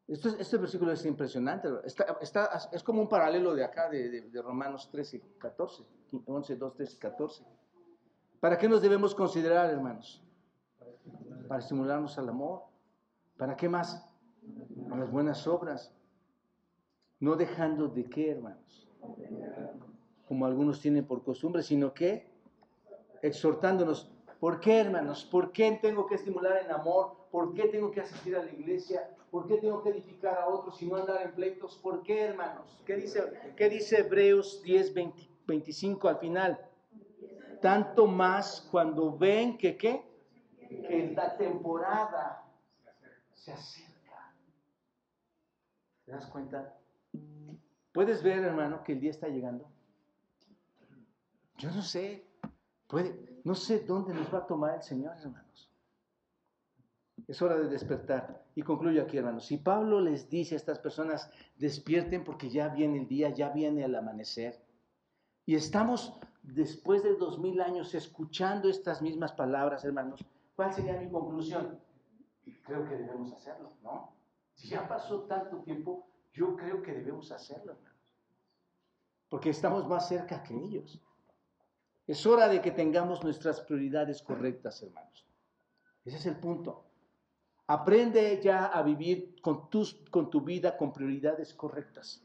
[0.07, 1.69] este versículo es impresionante.
[1.85, 5.83] Está, es como un paralelo de acá, de, Romanos 13, 14.
[6.25, 7.43] 11, 2, 13, 14.
[8.39, 10.21] ¿Para qué nos debemos considerar, hermanos?
[11.47, 12.63] Para estimularnos al amor.
[13.37, 14.07] ¿Para qué más?
[14.91, 15.93] A las buenas obras.
[17.19, 18.87] No dejando de qué, hermanos
[20.27, 22.27] como algunos tienen por costumbre, sino que
[23.21, 24.09] exhortándonos.
[24.43, 25.23] ¿Por qué, hermanos?
[25.23, 27.15] ¿Por qué tengo que estimular en amor?
[27.31, 29.09] ¿Por qué tengo que asistir a la iglesia?
[29.31, 31.77] ¿Por qué tengo que edificar a otros y no andar en pleitos?
[31.77, 32.77] ¿Por qué, hermanos?
[32.85, 33.23] ¿Qué dice,
[33.55, 34.93] qué dice Hebreos 10,
[35.47, 36.59] 25 al final?
[37.61, 40.03] Tanto más cuando ven que qué?
[40.67, 42.43] Que la temporada
[43.31, 44.35] se acerca.
[46.03, 46.77] ¿Te das cuenta?
[47.93, 49.71] ¿Puedes ver, hermano, que el día está llegando?
[51.59, 52.25] Yo no sé,
[53.43, 55.69] no sé dónde nos va a tomar el Señor, hermanos.
[57.27, 58.43] Es hora de despertar.
[58.55, 59.45] Y concluyo aquí, hermanos.
[59.45, 63.83] Si Pablo les dice a estas personas, despierten porque ya viene el día, ya viene
[63.83, 64.61] el amanecer.
[65.45, 66.13] Y estamos
[66.43, 70.23] después de dos mil años escuchando estas mismas palabras, hermanos.
[70.55, 71.79] ¿Cuál sería mi conclusión?
[72.65, 74.13] Creo que debemos hacerlo, ¿no?
[74.53, 77.93] Si ya pasó tanto tiempo, yo creo que debemos hacerlo, hermanos.
[79.29, 81.01] Porque estamos más cerca que ellos.
[82.05, 85.25] Es hora de que tengamos nuestras prioridades correctas, hermanos.
[86.03, 86.85] Ese es el punto.
[87.67, 92.21] Aprende ya a vivir con, tus, con tu vida con prioridades correctas.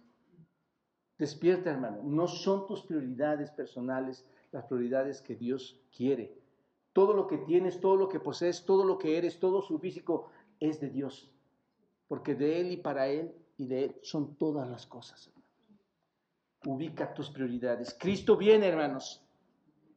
[1.16, 2.02] Despierta, hermano.
[2.02, 6.36] No son tus prioridades personales las prioridades que Dios quiere.
[6.92, 10.30] Todo lo que tienes, todo lo que posees, todo lo que eres, todo su físico
[10.58, 11.30] es de Dios.
[12.08, 15.30] Porque de Él y para Él y de Él son todas las cosas.
[16.64, 17.96] Ubica tus prioridades.
[17.98, 19.24] Cristo viene, hermanos.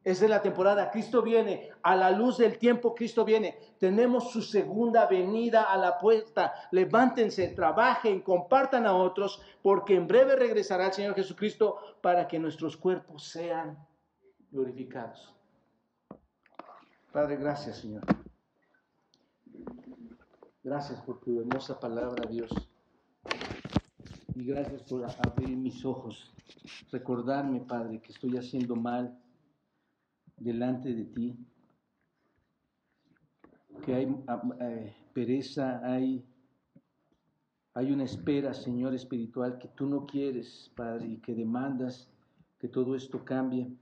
[0.04, 0.90] Es la temporada.
[0.90, 1.70] Cristo viene.
[1.82, 3.56] A la luz del tiempo, Cristo viene.
[3.78, 6.52] Tenemos su segunda venida a la puerta.
[6.72, 12.76] Levántense, trabajen, compartan a otros, porque en breve regresará el Señor Jesucristo para que nuestros
[12.76, 13.78] cuerpos sean
[14.50, 15.32] glorificados.
[17.12, 18.02] Padre, gracias, Señor.
[20.64, 22.50] Gracias por tu hermosa palabra, Dios.
[24.34, 26.32] Y gracias por abrir mis ojos.
[26.90, 29.21] Recordarme, Padre, que estoy haciendo mal
[30.42, 31.36] delante de ti,
[33.84, 36.24] que hay ah, eh, pereza, hay,
[37.74, 42.10] hay una espera, Señor espiritual, que tú no quieres, Padre, y que demandas
[42.58, 43.76] que todo esto cambie.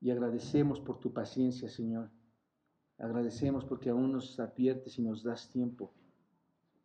[0.00, 2.10] Y agradecemos por tu paciencia, Señor.
[2.98, 5.92] Agradecemos porque aún nos adviertes y nos das tiempo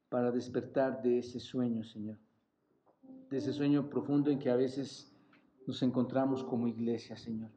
[0.09, 2.17] para despertar de ese sueño, Señor.
[3.29, 5.15] de ese sueño profundo en que a veces
[5.67, 7.51] nos encontramos como iglesia, Señor.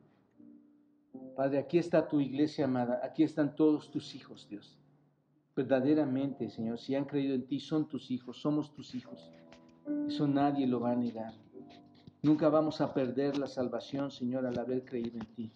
[1.35, 4.79] Padre, aquí está tu iglesia amada, aquí están todos tus hijos, Dios.
[5.55, 9.31] Verdaderamente, Señor, si han creído en ti, son tus hijos, somos tus hijos.
[10.07, 11.33] Eso nadie lo va a negar.
[12.23, 15.53] Nunca vamos a perder la salvación, Señor, al haber creído en ti.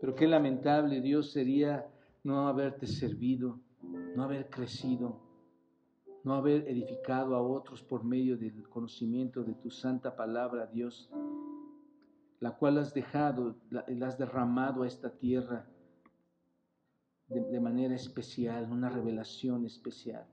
[0.00, 1.86] Pero qué lamentable, Dios, sería
[2.24, 3.60] no haberte servido,
[4.16, 5.20] no haber crecido,
[6.24, 11.10] no haber edificado a otros por medio del conocimiento de tu santa palabra, Dios,
[12.42, 15.66] la cual has dejado, la, has derramado a esta tierra
[17.28, 20.26] de, manera especial, una revelación especial.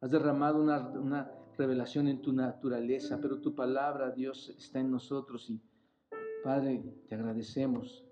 [0.00, 5.50] Has derramado una, una revelación en tu naturaleza, pero tu palabra, Dios, está en nosotros
[5.50, 5.60] y,
[6.42, 8.02] Padre, te agradecemos.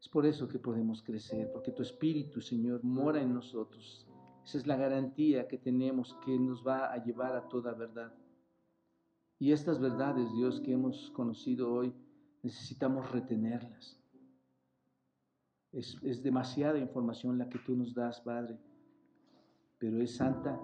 [0.00, 4.08] Es por eso que podemos crecer, porque tu Espíritu, Señor, mora en nosotros
[4.44, 8.12] esa es la garantía que tenemos que nos va a llevar a toda verdad.
[9.38, 11.94] Y estas verdades, Dios, que hemos conocido hoy,
[12.44, 13.98] necesitamos retenerlas.
[15.72, 18.56] Es, es, demasiada información la que tú nos das, Padre,
[19.78, 20.60] pero es santa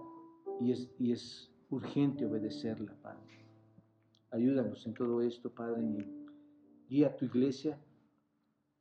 [0.60, 3.44] y es, y es urgente obedecerla, Padre.
[4.30, 7.76] Ayúdanos en todo esto, Padre, y guía a tu iglesia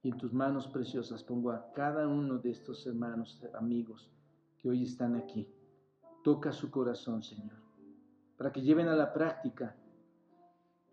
[0.03, 4.11] y en tus manos preciosas pongo a cada uno de estos hermanos, amigos,
[4.57, 5.47] que hoy están aquí.
[6.23, 7.57] Toca su corazón, Señor,
[8.37, 9.75] para que lleven a la práctica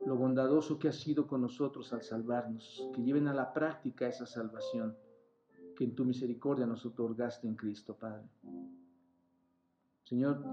[0.06, 4.24] lo bondadoso que ha sido con nosotros al salvarnos, que lleven a la práctica esa
[4.24, 4.96] salvación
[5.74, 8.24] que en tu misericordia nos otorgaste en Cristo, Padre.
[10.04, 10.44] Señor,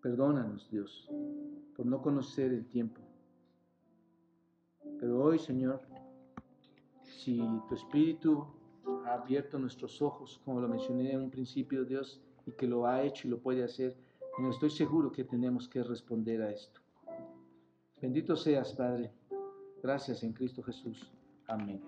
[0.00, 1.10] perdónanos, Dios,
[1.76, 3.02] por no conocer el tiempo.
[4.98, 5.82] Pero hoy, Señor,
[7.02, 7.38] si
[7.68, 8.46] tu Espíritu
[9.04, 13.02] ha abierto nuestros ojos, como lo mencioné en un principio, Dios, y que lo ha
[13.02, 13.94] hecho y lo puede hacer.
[14.50, 16.80] Estoy seguro que tenemos que responder a esto.
[18.00, 19.10] Bendito seas, Padre.
[19.82, 21.10] Gracias en Cristo Jesús.
[21.46, 21.80] Amén.